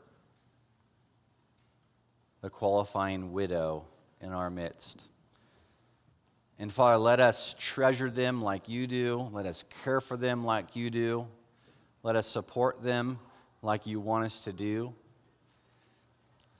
the 2.43 2.51
qualifying 2.51 3.33
widow 3.33 3.87
in 4.21 4.33
our 4.33 4.51
midst. 4.51 5.09
And 6.59 6.71
Father, 6.71 6.99
let 6.99 7.21
us 7.21 7.55
treasure 7.59 8.11
them 8.11 8.43
like 8.43 8.69
you 8.69 8.87
do. 8.87 9.31
Let 9.33 9.47
us 9.47 9.65
care 9.83 10.03
for 10.03 10.19
them 10.19 10.45
like 10.45 10.77
you 10.77 10.91
do. 10.91 11.27
Let 12.03 12.17
us 12.17 12.27
support 12.27 12.83
them 12.83 13.19
like 13.63 13.87
you 13.87 14.01
want 14.01 14.25
us 14.25 14.45
to 14.45 14.53
do. 14.53 14.95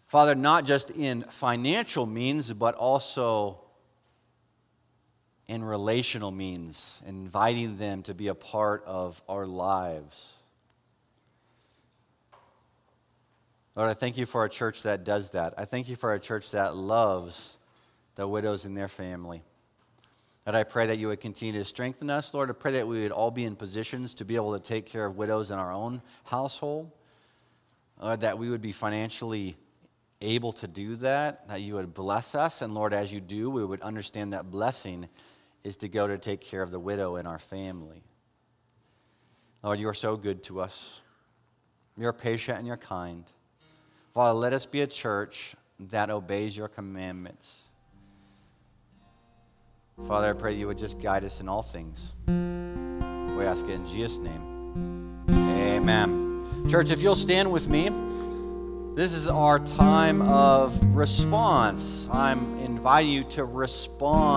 Father, 0.07 0.35
not 0.35 0.65
just 0.65 0.91
in 0.91 1.23
financial 1.23 2.07
means, 2.07 2.53
but 2.53 2.75
also 2.75 3.59
in 5.49 5.65
relational 5.65 6.31
means, 6.31 7.03
inviting 7.07 7.79
them 7.79 8.03
to 8.03 8.15
be 8.15 8.29
a 8.29 8.35
part 8.35 8.85
of 8.87 9.23
our 9.29 9.47
lives. 9.47 10.33
Lord, 13.75 13.89
I 13.89 13.95
thank 13.95 14.19
you 14.19 14.27
for 14.27 14.45
a 14.45 14.49
church 14.51 14.83
that 14.83 15.03
does 15.03 15.31
that. 15.31 15.55
I 15.57 15.65
thank 15.65 15.89
you 15.89 15.97
for 15.97 16.13
a 16.13 16.21
church 16.21 16.51
that 16.51 16.77
loves 16.77 17.57
the 18.15 18.29
widows 18.29 18.65
and 18.67 18.77
their 18.77 18.89
family. 18.89 19.43
And 20.45 20.57
I 20.57 20.65
pray 20.65 20.87
that 20.89 20.99
you 20.99 21.09
would 21.09 21.21
continue 21.21 21.53
to 21.53 21.65
strengthen 21.65 22.11
us, 22.11 22.35
Lord. 22.35 22.51
I 22.51 22.55
pray 22.55 22.73
that 22.73 22.89
we 22.89 23.03
would 23.03 23.13
all 23.13 23.31
be 23.31 23.45
in 23.45 23.55
positions 23.55 24.15
to 24.15 24.25
be 24.25 24.35
able 24.35 24.59
to 24.59 24.63
take 24.63 24.87
care 24.87 25.07
of 25.07 25.17
widows 25.17 25.51
in 25.51 25.59
our 25.59 25.73
own 25.73 26.03
household, 26.25 26.91
uh, 28.01 28.17
that 28.17 28.39
we 28.39 28.51
would 28.51 28.61
be 28.61 28.73
financially 28.73 29.57
able 30.21 30.53
to 30.53 30.67
do 30.67 30.97
that, 30.97 31.49
that 31.49 31.61
you 31.61 31.75
would 31.75 31.95
bless 31.95 32.35
us. 32.35 32.63
And 32.63 32.75
Lord, 32.75 32.93
as 32.93 33.13
you 33.13 33.21
do, 33.21 33.51
we 33.51 33.65
would 33.65 33.83
understand 33.83 34.33
that 34.33 34.51
blessing 34.51 35.09
is 35.63 35.77
to 35.79 35.89
go 35.89 36.09
to 36.09 36.19
take 36.19 36.41
care 36.41 36.63
of 36.63 36.71
the 36.71 36.81
widow 36.81 37.17
in 37.17 37.27
our 37.27 37.39
family. 37.39 38.03
Lord, 39.63 39.79
you 39.79 39.89
are 39.89 39.95
so 39.95 40.17
good 40.17 40.43
to 40.45 40.61
us. 40.61 41.01
You're 41.97 42.13
patient 42.13 42.59
and 42.59 42.67
you're 42.67 42.77
kind. 42.77 43.25
Father, 44.13 44.39
let 44.39 44.53
us 44.53 44.67
be 44.67 44.81
a 44.81 44.87
church 44.87 45.55
that 45.79 46.11
obeys 46.11 46.57
your 46.57 46.69
commandments. 46.69 47.69
Father, 50.01 50.31
I 50.31 50.33
pray 50.33 50.55
you 50.55 50.67
would 50.67 50.79
just 50.79 51.01
guide 51.01 51.23
us 51.23 51.41
in 51.41 51.49
all 51.49 51.63
things. 51.63 52.15
We 52.27 53.45
ask 53.45 53.67
it 53.67 53.73
in 53.73 53.87
Jesus' 53.87 54.19
name. 54.19 55.23
Amen. 55.31 56.67
Church, 56.69 56.91
if 56.91 57.03
you'll 57.03 57.15
stand 57.15 57.53
with 57.53 57.69
me, 57.69 57.91
this 58.97 59.13
is 59.13 59.29
our 59.29 59.59
time 59.59 60.23
of 60.23 60.83
response. 60.97 62.09
I'm 62.11 62.57
inviting 62.59 63.11
you 63.11 63.25
to 63.25 63.45
respond. 63.45 64.33